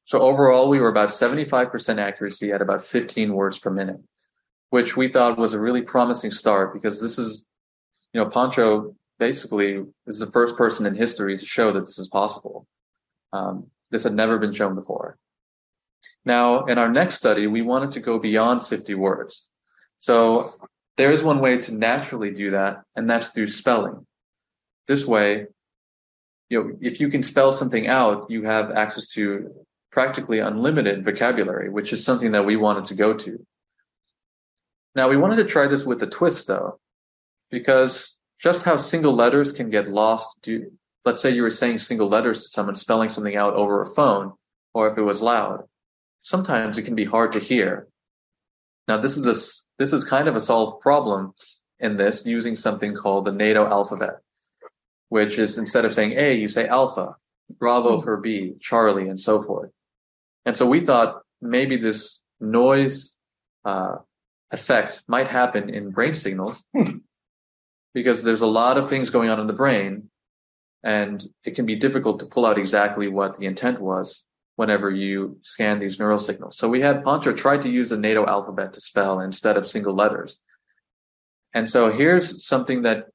So 0.05 0.21
overall, 0.21 0.69
we 0.69 0.81
were 0.81 0.89
about 0.89 1.11
75% 1.11 1.99
accuracy 1.99 2.53
at 2.53 2.61
about 2.61 2.83
15 2.83 3.33
words 3.33 3.59
per 3.59 3.71
minute, 3.71 4.01
which 4.71 4.97
we 4.97 5.09
thought 5.09 5.39
was 5.39 5.55
a 5.55 5.61
really 5.61 5.83
promising 5.83 6.33
start 6.33 6.75
because 6.75 7.01
this 7.01 7.19
is, 7.19 7.47
you 8.13 8.21
know, 8.21 8.29
Pancho 8.29 8.95
basically 9.19 9.85
is 10.07 10.19
the 10.19 10.27
first 10.27 10.57
person 10.57 10.87
in 10.87 10.95
history 10.95 11.39
to 11.39 11.47
show 11.47 11.73
that 11.73 11.81
this 11.81 11.99
is 11.99 12.09
possible. 12.09 12.67
Um, 13.33 13.69
this 13.91 14.05
had 14.05 14.15
never 14.15 14.39
been 14.39 14.53
shown 14.53 14.75
before. 14.75 15.19
Now, 16.25 16.65
in 16.65 16.79
our 16.79 16.89
next 16.89 17.17
study, 17.17 17.47
we 17.47 17.63
wanted 17.63 17.93
to 17.93 18.01
go 18.01 18.19
beyond 18.19 18.65
50 18.65 18.95
words. 18.95 19.49
So 19.99 20.49
there 20.97 21.13
is 21.13 21.25
one 21.25 21.41
way 21.41 21.59
to 21.59 21.75
naturally 21.75 22.31
do 22.31 22.51
that, 22.53 22.83
and 22.97 23.09
that's 23.09 23.29
through 23.29 23.49
spelling. 23.49 24.07
This 24.87 25.07
way, 25.07 25.47
you 26.49 26.63
know, 26.63 26.77
if 26.81 27.01
you 27.01 27.09
can 27.09 27.23
spell 27.23 27.53
something 27.53 27.89
out, 27.89 28.31
you 28.31 28.43
have 28.45 28.73
access 28.73 29.09
to 29.09 29.51
practically 29.91 30.39
unlimited 30.39 31.05
vocabulary, 31.05 31.71
which 31.71 31.93
is 31.93 32.05
something 32.05 32.33
that 32.33 32.45
we 32.45 32.57
wanted 32.57 32.85
to 32.87 32.95
go 32.95 33.15
to. 33.15 33.45
Now, 34.95 35.09
we 35.09 35.17
wanted 35.17 35.37
to 35.37 35.45
try 35.45 35.67
this 35.67 35.85
with 35.85 36.03
a 36.03 36.07
twist, 36.07 36.47
though, 36.47 36.79
because 37.51 38.19
just 38.39 38.65
how 38.65 38.77
single 38.77 39.15
letters 39.15 39.53
can 39.53 39.71
get 39.71 39.89
lost 39.89 40.37
due, 40.43 40.73
let's 41.05 41.23
say 41.23 41.31
you 41.31 41.43
were 41.43 41.51
saying 41.51 41.79
single 41.79 42.09
letters 42.09 42.41
to 42.41 42.49
someone 42.49 42.77
spelling 42.77 43.09
something 43.09 43.37
out 43.37 43.55
over 43.55 43.81
a 43.81 43.87
phone, 43.95 44.33
or 44.75 44.87
if 44.87 44.99
it 44.99 45.03
was 45.03 45.23
loud, 45.23 45.65
sometimes 46.23 46.79
it 46.79 46.83
can 46.83 46.95
be 46.95 47.05
hard 47.05 47.33
to 47.33 47.39
hear. 47.39 47.89
Now, 48.89 48.97
this 48.97 49.17
is 49.17 49.27
a, 49.27 49.35
this 49.79 49.93
is 49.93 50.05
kind 50.05 50.29
of 50.29 50.37
a 50.37 50.41
solved 50.41 50.81
problem 50.81 51.35
in 51.79 51.97
this 51.97 52.25
using 52.25 52.57
something 52.57 52.95
called 52.95 53.25
the 53.25 53.33
NATO 53.33 53.67
alphabet, 53.67 54.21
which 55.09 55.39
is 55.39 55.59
instead 55.59 55.85
of 55.85 55.95
saying 55.95 56.15
A, 56.17 56.35
you 56.35 56.49
say 56.49 56.67
alpha, 56.67 57.17
Bravo 57.59 58.01
for 58.01 58.17
B, 58.17 58.55
Charlie, 58.61 59.09
and 59.09 59.21
so 59.21 59.43
forth. 59.43 59.71
And 60.47 60.57
so 60.57 60.67
we 60.67 60.81
thought 60.81 61.23
maybe 61.41 61.77
this 61.77 62.21
noise 62.41 63.15
uh, 63.65 63.97
effect 64.51 65.03
might 65.07 65.29
happen 65.29 65.71
in 65.71 65.91
brain 65.91 66.15
signals 66.15 66.65
hmm. 66.75 66.99
because 67.95 68.23
there's 68.23 68.41
a 68.41 68.47
lot 68.47 68.79
of 68.79 68.89
things 68.89 69.11
going 69.11 69.31
on 69.31 69.41
in 69.41 69.47
the 69.47 69.53
brain 69.53 70.09
and 70.85 71.25
it 71.45 71.55
can 71.55 71.65
be 71.65 71.77
difficult 71.77 72.21
to 72.21 72.27
pull 72.27 72.45
out 72.45 72.59
exactly 72.59 73.07
what 73.07 73.37
the 73.37 73.47
intent 73.47 73.81
was 73.81 74.25
whenever 74.63 74.89
you 74.91 75.37
scan 75.43 75.81
these 75.81 75.99
neural 75.99 76.21
signals. 76.21 76.57
So 76.57 76.69
we 76.69 76.81
had 76.81 77.05
Pancho 77.05 77.33
try 77.33 77.57
to 77.59 77.69
use 77.69 77.89
the 77.89 77.99
NATO 77.99 78.25
alphabet 78.27 78.73
to 78.75 78.81
spell 78.81 79.19
instead 79.19 79.57
of 79.57 79.67
single 79.67 79.93
letters. 79.93 80.39
And 81.53 81.69
so 81.69 81.93
here's 81.93 82.47
something 82.47 82.83
that 82.83 83.09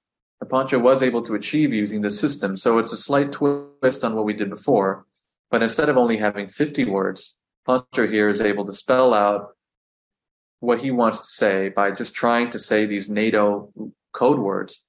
Pancho 0.52 0.78
was 0.78 1.02
able 1.02 1.22
to 1.24 1.36
achieve 1.36 1.72
using 1.72 2.02
the 2.02 2.12
system. 2.12 2.58
So 2.58 2.80
it's 2.80 2.92
a 2.92 2.98
slight 2.98 3.32
twist 3.32 4.04
on 4.04 4.14
what 4.14 4.26
we 4.26 4.34
did 4.34 4.50
before. 4.50 5.06
But 5.50 5.64
instead 5.64 5.88
of 5.88 5.96
only 5.96 6.18
having 6.18 6.50
50 6.50 6.84
words, 6.84 7.34
Pancho 7.66 8.06
here 8.06 8.28
is 8.28 8.42
able 8.42 8.66
to 8.66 8.74
spell 8.74 9.14
out 9.14 9.56
what 10.60 10.82
he 10.82 10.92
wants 10.92 11.20
to 11.22 11.28
say 11.28 11.70
by 11.70 11.92
just 11.92 12.14
trying 12.14 12.50
to 12.50 12.60
say 12.60 12.86
these 12.86 13.10
NATO 13.10 13.72
code 14.12 14.40
words 14.40 14.84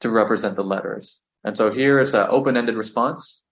to 0.00 0.10
represent 0.10 0.56
the 0.56 0.64
letters. 0.64 1.20
And 1.44 1.56
so 1.56 1.70
here 1.72 2.00
is 2.00 2.14
an 2.14 2.26
open-ended 2.28 2.74
response. 2.74 3.43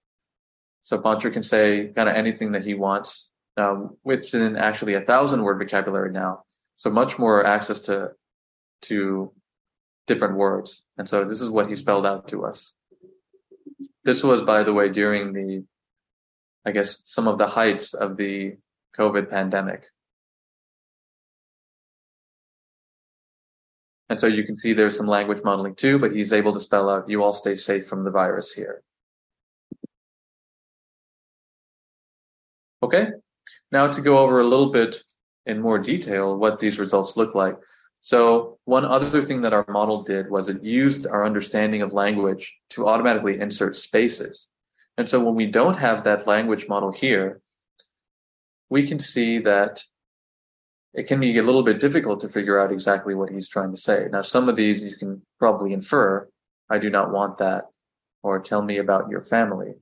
So 0.85 0.99
Pancho 0.99 1.31
can 1.31 1.43
say 1.43 1.89
kind 1.95 2.09
of 2.09 2.15
anything 2.15 2.53
that 2.53 2.65
he 2.65 2.75
wants 2.75 3.31
um, 3.57 3.97
within 4.05 4.57
actually 4.57 4.95
a 4.95 5.01
thousand 5.01 5.43
word 5.43 5.59
vocabulary 5.59 6.11
now. 6.11 6.43
So 6.77 6.91
much 6.91 7.19
more 7.19 7.47
access 7.47 7.81
to 7.83 8.13
to 8.83 9.33
different 10.07 10.37
words. 10.37 10.83
And 10.99 11.09
so 11.09 11.25
this 11.25 11.41
is 11.41 11.49
what 11.49 11.69
he 11.69 11.77
spelled 11.77 12.07
out 12.07 12.29
to 12.29 12.45
us. 12.45 12.75
This 14.05 14.25
was, 14.25 14.43
by 14.43 14.65
the 14.65 14.75
way, 14.75 14.89
during 14.89 15.33
the 15.33 15.65
I 16.65 16.71
guess, 16.71 17.03
some 17.05 17.27
of 17.27 17.39
the 17.39 17.47
heights 17.47 17.93
of 17.93 18.17
the 18.17 18.57
COVID 18.97 19.29
pandemic. 19.31 19.85
And 24.09 24.21
so 24.21 24.27
you 24.27 24.45
can 24.45 24.57
see 24.57 24.73
there's 24.73 24.97
some 24.97 25.07
language 25.07 25.43
modeling 25.43 25.75
too, 25.75 25.99
but 25.99 26.13
he's 26.13 26.33
able 26.33 26.53
to 26.53 26.61
spell 26.61 26.91
out, 26.91 27.09
you 27.09 27.23
all 27.25 27.33
stay 27.33 27.55
safe 27.55 27.89
from 27.89 28.05
the 28.05 28.11
virus 28.11 28.53
here. 28.53 28.83
Okay. 32.83 33.09
Now 33.71 33.89
to 33.89 34.01
go 34.01 34.19
over 34.19 34.41
a 34.41 34.47
little 34.47 34.71
bit 34.71 35.03
in 35.47 35.61
more 35.61 35.79
detail 35.79 36.37
what 36.37 36.59
these 36.59 36.79
results 36.79 37.17
look 37.17 37.35
like. 37.35 37.57
So 38.03 38.59
one 38.65 38.85
other 38.85 39.23
thing 39.23 39.43
that 39.43 39.53
our 39.53 39.65
model 39.69 40.03
did 40.03 40.29
was 40.29 40.49
it 40.49 40.63
used 40.63 41.07
our 41.07 41.25
understanding 41.25 41.83
of 41.83 41.93
language 41.93 42.53
to 42.71 42.87
automatically 42.87 43.41
insert 43.41 43.77
spaces. 43.77 44.49
And 44.99 45.09
so 45.09 45.21
when 45.21 45.35
we 45.35 45.47
don't 45.47 45.77
have 45.77 46.05
that 46.05 46.27
language 46.27 46.69
model 46.69 46.91
here, 46.91 47.41
we 48.69 48.87
can 48.87 48.99
see 48.99 49.39
that 49.41 49.83
it 50.95 51.05
can 51.05 51.21
be 51.21 51.39
a 51.39 51.43
little 51.43 51.63
bit 51.63 51.81
difficult 51.81 52.21
to 52.21 52.29
figure 52.29 52.61
out 52.61 52.73
exactly 52.73 53.15
what 53.15 53.31
he's 53.31 53.49
trying 53.49 53.71
to 53.71 53.81
say. 53.81 54.09
Now, 54.11 54.23
some 54.23 54.49
of 54.49 54.57
these 54.57 54.83
you 54.83 54.97
can 54.97 55.23
probably 55.39 55.73
infer, 55.73 56.29
I 56.69 56.79
do 56.79 56.91
not 56.91 57.13
want 57.13 57.39
that, 57.39 57.67
or 58.23 58.41
tell 58.41 58.63
me 58.63 58.79
about 58.79 59.09
your 59.09 59.23
family. 59.23 59.75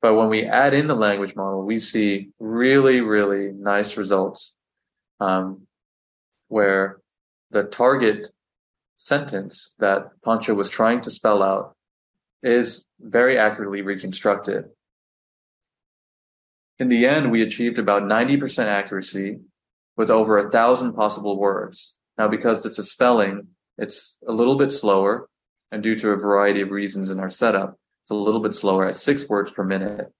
But 0.00 0.14
when 0.14 0.28
we 0.28 0.44
add 0.44 0.74
in 0.74 0.86
the 0.86 0.94
language 0.94 1.34
model, 1.34 1.64
we 1.64 1.80
see 1.80 2.30
really, 2.38 3.00
really 3.00 3.52
nice 3.52 3.96
results 3.96 4.54
um, 5.20 5.66
where 6.48 7.00
the 7.50 7.64
target 7.64 8.28
sentence 8.96 9.74
that 9.78 10.10
Pancho 10.24 10.54
was 10.54 10.70
trying 10.70 11.00
to 11.02 11.10
spell 11.10 11.42
out 11.42 11.74
is 12.42 12.84
very 13.00 13.38
accurately 13.38 13.82
reconstructed. 13.82 14.66
In 16.78 16.88
the 16.88 17.06
end, 17.06 17.30
we 17.30 17.42
achieved 17.42 17.78
about 17.78 18.02
90% 18.02 18.66
accuracy 18.66 19.38
with 19.96 20.10
over 20.10 20.38
a 20.38 20.50
thousand 20.50 20.92
possible 20.92 21.38
words. 21.38 21.98
Now, 22.16 22.28
because 22.28 22.64
it's 22.64 22.78
a 22.78 22.84
spelling, 22.84 23.48
it's 23.76 24.16
a 24.26 24.32
little 24.32 24.56
bit 24.56 24.70
slower, 24.70 25.28
and 25.72 25.82
due 25.82 25.96
to 25.96 26.10
a 26.10 26.16
variety 26.16 26.60
of 26.60 26.70
reasons 26.70 27.10
in 27.10 27.18
our 27.18 27.30
setup, 27.30 27.76
it's 28.08 28.12
a 28.12 28.14
little 28.14 28.40
bit 28.40 28.54
slower 28.54 28.86
at 28.86 28.96
six 28.96 29.28
words 29.28 29.50
per 29.50 29.62
minute. 29.62 30.10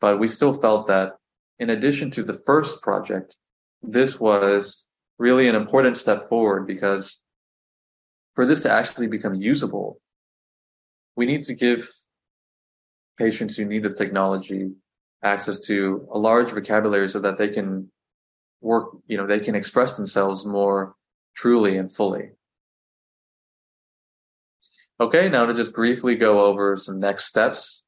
But 0.00 0.18
we 0.18 0.26
still 0.26 0.54
felt 0.54 0.86
that 0.86 1.16
in 1.58 1.68
addition 1.68 2.10
to 2.12 2.22
the 2.22 2.32
first 2.32 2.80
project, 2.80 3.36
this 3.82 4.18
was 4.18 4.86
really 5.18 5.46
an 5.46 5.54
important 5.54 5.98
step 5.98 6.30
forward 6.30 6.66
because 6.66 7.18
for 8.34 8.46
this 8.46 8.62
to 8.62 8.70
actually 8.70 9.06
become 9.06 9.34
usable, 9.34 10.00
we 11.14 11.26
need 11.26 11.42
to 11.42 11.54
give 11.54 11.86
patients 13.18 13.54
who 13.54 13.66
need 13.66 13.82
this 13.82 13.92
technology 13.92 14.70
access 15.22 15.60
to 15.60 16.08
a 16.10 16.18
large 16.18 16.52
vocabulary 16.52 17.08
so 17.08 17.18
that 17.18 17.36
they 17.36 17.48
can 17.48 17.90
work, 18.62 18.96
you 19.08 19.18
know, 19.18 19.26
they 19.26 19.40
can 19.40 19.54
express 19.54 19.98
themselves 19.98 20.46
more 20.46 20.94
truly 21.34 21.76
and 21.76 21.92
fully. 21.92 22.30
Okay, 24.98 25.28
now 25.28 25.44
to 25.44 25.52
just 25.52 25.74
briefly 25.74 26.16
go 26.16 26.46
over 26.46 26.76
some 26.78 26.98
next 26.98 27.26
steps. 27.26 27.84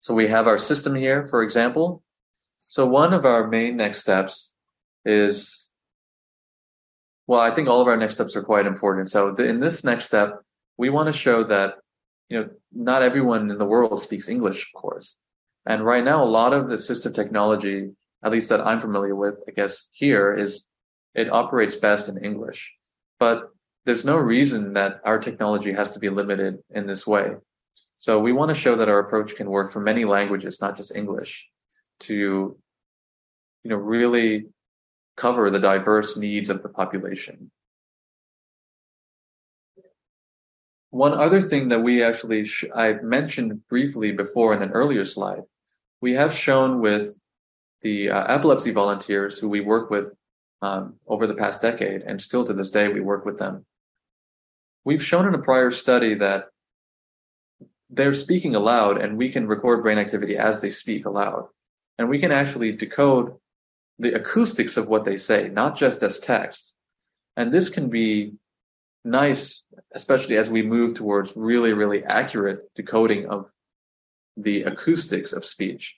So 0.00 0.14
we 0.14 0.28
have 0.28 0.46
our 0.46 0.58
system 0.58 0.94
here, 0.94 1.26
for 1.26 1.42
example. 1.42 2.02
So 2.58 2.86
one 2.86 3.12
of 3.12 3.24
our 3.24 3.48
main 3.48 3.76
next 3.76 4.00
steps 4.00 4.52
is, 5.04 5.68
well, 7.26 7.40
I 7.40 7.50
think 7.50 7.68
all 7.68 7.80
of 7.80 7.88
our 7.88 7.96
next 7.96 8.14
steps 8.14 8.36
are 8.36 8.42
quite 8.42 8.66
important. 8.66 9.10
So 9.10 9.34
in 9.34 9.58
this 9.58 9.82
next 9.82 10.04
step, 10.04 10.40
we 10.76 10.90
want 10.90 11.08
to 11.08 11.12
show 11.12 11.44
that 11.44 11.74
you 12.28 12.38
know 12.38 12.48
not 12.72 13.02
everyone 13.02 13.50
in 13.50 13.58
the 13.58 13.66
world 13.66 14.00
speaks 14.00 14.28
English, 14.28 14.70
of 14.72 14.80
course. 14.80 15.16
And 15.66 15.84
right 15.84 16.04
now, 16.04 16.22
a 16.22 16.24
lot 16.24 16.52
of 16.52 16.68
the 16.68 16.76
assistive 16.76 17.14
technology, 17.14 17.90
at 18.24 18.32
least 18.32 18.48
that 18.48 18.66
I'm 18.66 18.80
familiar 18.80 19.14
with, 19.14 19.36
I 19.46 19.52
guess 19.52 19.86
here 19.92 20.34
is 20.34 20.64
it 21.14 21.32
operates 21.32 21.76
best 21.76 22.08
in 22.08 22.24
English. 22.24 22.72
But 23.20 23.51
there's 23.84 24.04
no 24.04 24.16
reason 24.16 24.74
that 24.74 25.00
our 25.04 25.18
technology 25.18 25.72
has 25.72 25.90
to 25.92 25.98
be 25.98 26.08
limited 26.08 26.58
in 26.70 26.86
this 26.86 27.06
way. 27.06 27.32
So 27.98 28.18
we 28.18 28.32
want 28.32 28.48
to 28.50 28.54
show 28.54 28.76
that 28.76 28.88
our 28.88 28.98
approach 28.98 29.36
can 29.36 29.48
work 29.48 29.72
for 29.72 29.80
many 29.80 30.04
languages, 30.04 30.60
not 30.60 30.76
just 30.76 30.94
English, 30.94 31.48
to, 32.00 32.56
you 33.64 33.70
know, 33.70 33.76
really 33.76 34.46
cover 35.16 35.50
the 35.50 35.60
diverse 35.60 36.16
needs 36.16 36.50
of 36.50 36.62
the 36.62 36.68
population. 36.68 37.50
One 40.90 41.14
other 41.14 41.40
thing 41.40 41.68
that 41.68 41.80
we 41.80 42.02
actually, 42.02 42.48
I 42.74 42.94
mentioned 42.94 43.66
briefly 43.68 44.12
before 44.12 44.52
in 44.52 44.62
an 44.62 44.72
earlier 44.72 45.04
slide, 45.04 45.42
we 46.00 46.12
have 46.12 46.34
shown 46.34 46.80
with 46.80 47.18
the 47.80 48.10
uh, 48.10 48.24
epilepsy 48.26 48.72
volunteers 48.72 49.38
who 49.38 49.48
we 49.48 49.60
work 49.60 49.90
with 49.90 50.12
um, 50.60 50.94
over 51.06 51.26
the 51.26 51.34
past 51.34 51.62
decade, 51.62 52.02
and 52.02 52.20
still 52.20 52.44
to 52.44 52.52
this 52.52 52.70
day 52.70 52.88
we 52.88 53.00
work 53.00 53.24
with 53.24 53.38
them. 53.38 53.64
We've 54.84 55.02
shown 55.02 55.26
in 55.26 55.34
a 55.34 55.38
prior 55.38 55.70
study 55.70 56.14
that 56.14 56.46
they're 57.90 58.14
speaking 58.14 58.54
aloud, 58.54 59.00
and 59.00 59.16
we 59.16 59.28
can 59.28 59.46
record 59.46 59.82
brain 59.82 59.98
activity 59.98 60.36
as 60.36 60.58
they 60.58 60.70
speak 60.70 61.04
aloud, 61.04 61.46
and 61.98 62.08
we 62.08 62.18
can 62.18 62.32
actually 62.32 62.72
decode 62.72 63.34
the 63.98 64.14
acoustics 64.14 64.76
of 64.76 64.88
what 64.88 65.04
they 65.04 65.18
say, 65.18 65.48
not 65.48 65.76
just 65.76 66.02
as 66.02 66.18
text. 66.18 66.72
And 67.36 67.52
this 67.52 67.68
can 67.68 67.90
be 67.90 68.34
nice, 69.04 69.62
especially 69.92 70.36
as 70.36 70.50
we 70.50 70.62
move 70.62 70.94
towards 70.94 71.36
really, 71.36 71.72
really 71.72 72.02
accurate 72.04 72.74
decoding 72.74 73.28
of 73.28 73.50
the 74.36 74.62
acoustics 74.62 75.32
of 75.32 75.44
speech. 75.44 75.96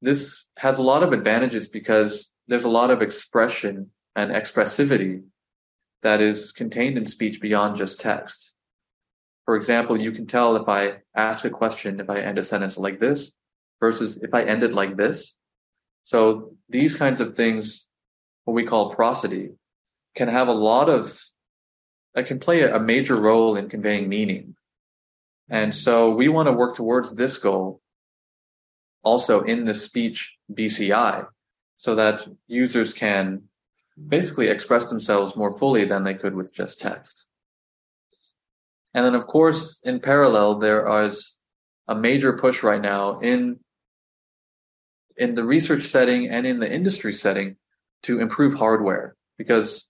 This 0.00 0.46
has 0.58 0.78
a 0.78 0.82
lot 0.82 1.02
of 1.02 1.12
advantages 1.12 1.68
because 1.68 2.30
there's 2.46 2.64
a 2.64 2.70
lot 2.70 2.90
of 2.90 3.02
expression 3.02 3.90
and 4.14 4.30
expressivity 4.30 5.24
that 6.06 6.20
is 6.20 6.52
contained 6.52 6.96
in 6.96 7.04
speech 7.04 7.40
beyond 7.40 7.76
just 7.76 7.98
text. 7.98 8.52
For 9.44 9.56
example, 9.56 10.00
you 10.00 10.12
can 10.12 10.24
tell 10.24 10.54
if 10.54 10.68
I 10.68 10.98
ask 11.16 11.44
a 11.44 11.50
question, 11.50 11.98
if 11.98 12.08
I 12.08 12.20
end 12.20 12.38
a 12.38 12.44
sentence 12.44 12.78
like 12.78 13.00
this 13.00 13.32
versus 13.80 14.16
if 14.22 14.32
I 14.32 14.44
end 14.44 14.62
it 14.62 14.72
like 14.72 14.96
this. 14.96 15.34
So 16.04 16.54
these 16.68 16.94
kinds 16.94 17.20
of 17.20 17.34
things, 17.34 17.88
what 18.44 18.54
we 18.54 18.62
call 18.62 18.94
prosody, 18.94 19.50
can 20.14 20.28
have 20.28 20.46
a 20.46 20.52
lot 20.52 20.88
of, 20.88 21.20
it 22.14 22.26
can 22.26 22.38
play 22.38 22.62
a 22.62 22.78
major 22.78 23.16
role 23.16 23.56
in 23.56 23.68
conveying 23.68 24.08
meaning. 24.08 24.54
And 25.50 25.74
so 25.74 26.14
we 26.14 26.28
want 26.28 26.46
to 26.46 26.52
work 26.52 26.76
towards 26.76 27.16
this 27.16 27.36
goal 27.36 27.80
also 29.02 29.40
in 29.40 29.64
the 29.64 29.74
speech 29.74 30.36
BCI 30.52 31.26
so 31.78 31.96
that 31.96 32.28
users 32.46 32.92
can 32.92 33.42
basically 34.08 34.48
express 34.48 34.88
themselves 34.90 35.36
more 35.36 35.56
fully 35.56 35.84
than 35.84 36.04
they 36.04 36.14
could 36.14 36.34
with 36.34 36.54
just 36.54 36.80
text. 36.80 37.24
And 38.94 39.04
then, 39.04 39.14
of 39.14 39.26
course, 39.26 39.80
in 39.84 40.00
parallel, 40.00 40.58
there 40.58 40.86
is 41.04 41.36
a 41.88 41.94
major 41.94 42.32
push 42.36 42.62
right 42.62 42.80
now 42.80 43.18
in 43.20 43.58
in 45.16 45.34
the 45.34 45.44
research 45.44 45.84
setting 45.84 46.28
and 46.28 46.46
in 46.46 46.60
the 46.60 46.70
industry 46.70 47.12
setting 47.14 47.56
to 48.02 48.20
improve 48.20 48.52
hardware 48.54 49.16
because 49.38 49.88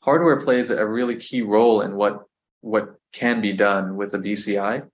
hardware 0.00 0.38
plays 0.38 0.70
a 0.70 0.86
really 0.86 1.16
key 1.16 1.42
role 1.42 1.80
in 1.80 1.96
what 1.96 2.22
what 2.60 2.94
can 3.12 3.40
be 3.40 3.52
done 3.52 3.96
with 3.96 4.14
a 4.14 4.18
BCI. 4.18 4.86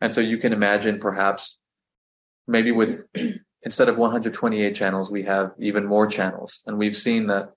And 0.00 0.14
so 0.14 0.20
you 0.20 0.38
can 0.38 0.52
imagine 0.52 0.98
perhaps 0.98 1.60
maybe 2.46 2.72
with 2.72 3.08
instead 3.62 3.88
of 3.88 3.96
128 3.96 4.74
channels, 4.74 5.10
we 5.10 5.22
have 5.24 5.52
even 5.58 5.86
more 5.86 6.06
channels. 6.06 6.62
And 6.66 6.78
we've 6.78 6.96
seen 6.96 7.26
that 7.28 7.52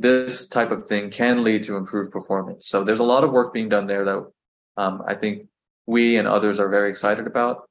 this 0.00 0.46
type 0.46 0.70
of 0.70 0.86
thing 0.86 1.10
can 1.10 1.42
lead 1.42 1.62
to 1.64 1.76
improved 1.76 2.10
performance. 2.10 2.68
So 2.68 2.82
there's 2.82 3.00
a 3.00 3.04
lot 3.04 3.24
of 3.24 3.32
work 3.32 3.52
being 3.52 3.68
done 3.68 3.86
there 3.86 4.04
that 4.04 4.30
um, 4.76 5.02
I 5.06 5.14
think 5.14 5.48
we 5.86 6.16
and 6.16 6.26
others 6.26 6.58
are 6.58 6.68
very 6.68 6.90
excited 6.90 7.26
about. 7.26 7.68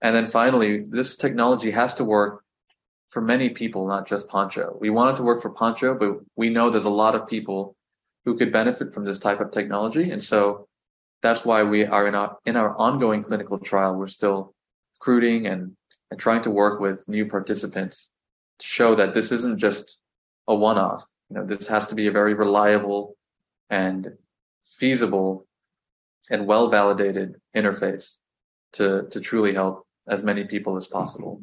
And 0.00 0.14
then 0.16 0.26
finally, 0.26 0.80
this 0.80 1.16
technology 1.16 1.70
has 1.70 1.94
to 1.94 2.04
work 2.04 2.42
for 3.10 3.20
many 3.20 3.50
people, 3.50 3.86
not 3.86 4.08
just 4.08 4.28
Pancho. 4.28 4.76
We 4.80 4.90
want 4.90 5.14
it 5.14 5.16
to 5.16 5.22
work 5.22 5.42
for 5.42 5.50
Pancho, 5.50 5.94
but 5.94 6.20
we 6.36 6.48
know 6.48 6.70
there's 6.70 6.86
a 6.86 6.90
lot 6.90 7.14
of 7.14 7.28
people 7.28 7.76
who 8.24 8.36
could 8.36 8.52
benefit 8.52 8.94
from 8.94 9.04
this 9.04 9.18
type 9.18 9.40
of 9.40 9.50
technology. 9.50 10.10
And 10.10 10.22
so 10.22 10.66
that's 11.20 11.44
why 11.44 11.62
we 11.62 11.84
are 11.84 12.08
in 12.08 12.14
our, 12.14 12.38
in 12.46 12.56
our 12.56 12.76
ongoing 12.78 13.22
clinical 13.22 13.58
trial. 13.58 13.94
We're 13.94 14.06
still 14.06 14.54
recruiting 14.94 15.46
and 15.46 15.76
and 16.12 16.20
trying 16.20 16.42
to 16.42 16.50
work 16.50 16.78
with 16.78 17.08
new 17.08 17.24
participants 17.24 18.10
to 18.58 18.66
show 18.66 18.94
that 18.94 19.14
this 19.14 19.32
isn't 19.32 19.58
just 19.58 19.98
a 20.46 20.54
one-off. 20.54 21.02
You 21.32 21.38
know, 21.38 21.46
this 21.46 21.66
has 21.68 21.86
to 21.86 21.94
be 21.94 22.08
a 22.08 22.12
very 22.12 22.34
reliable 22.34 23.16
and 23.70 24.06
feasible 24.66 25.46
and 26.28 26.46
well-validated 26.46 27.40
interface 27.56 28.18
to, 28.74 29.06
to 29.10 29.18
truly 29.18 29.54
help 29.54 29.86
as 30.06 30.22
many 30.22 30.44
people 30.44 30.76
as 30.76 30.86
possible. 30.86 31.40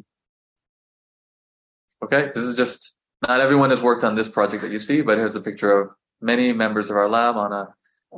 Okay, 2.03 2.27
this 2.27 2.37
is 2.37 2.53
just, 2.53 2.93
not 3.27 3.41
everyone 3.41 3.71
has 3.71 3.81
worked 3.81 4.03
on 4.03 4.13
this 4.13 4.29
project 4.29 4.61
that 4.61 4.71
you 4.71 4.77
see, 4.77 5.01
but 5.01 5.17
here's 5.17 5.35
a 5.35 5.41
picture 5.41 5.71
of 5.71 5.89
many 6.21 6.53
members 6.53 6.91
of 6.91 6.95
our 6.95 7.09
lab 7.09 7.35
on 7.35 7.51
a, 7.51 7.69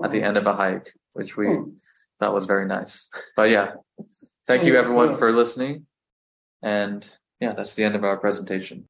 at 0.04 0.12
the 0.12 0.22
end 0.22 0.36
of 0.36 0.46
a 0.48 0.54
hike, 0.54 0.92
which 1.14 1.38
we 1.38 1.48
hmm. 1.48 1.70
thought 2.20 2.34
was 2.34 2.48
very 2.48 2.68
nice. 2.68 3.08
But 3.38 3.50
yeah, 3.50 3.76
thank 4.46 4.66
you 4.66 4.74
hmm. 4.74 4.80
everyone 4.80 5.16
for 5.16 5.32
listening. 5.32 5.86
And 6.62 7.10
yeah, 7.40 7.54
that's 7.54 7.76
the 7.76 7.86
end 7.86 7.96
of 7.96 8.04
our 8.04 8.18
presentation. 8.18 8.90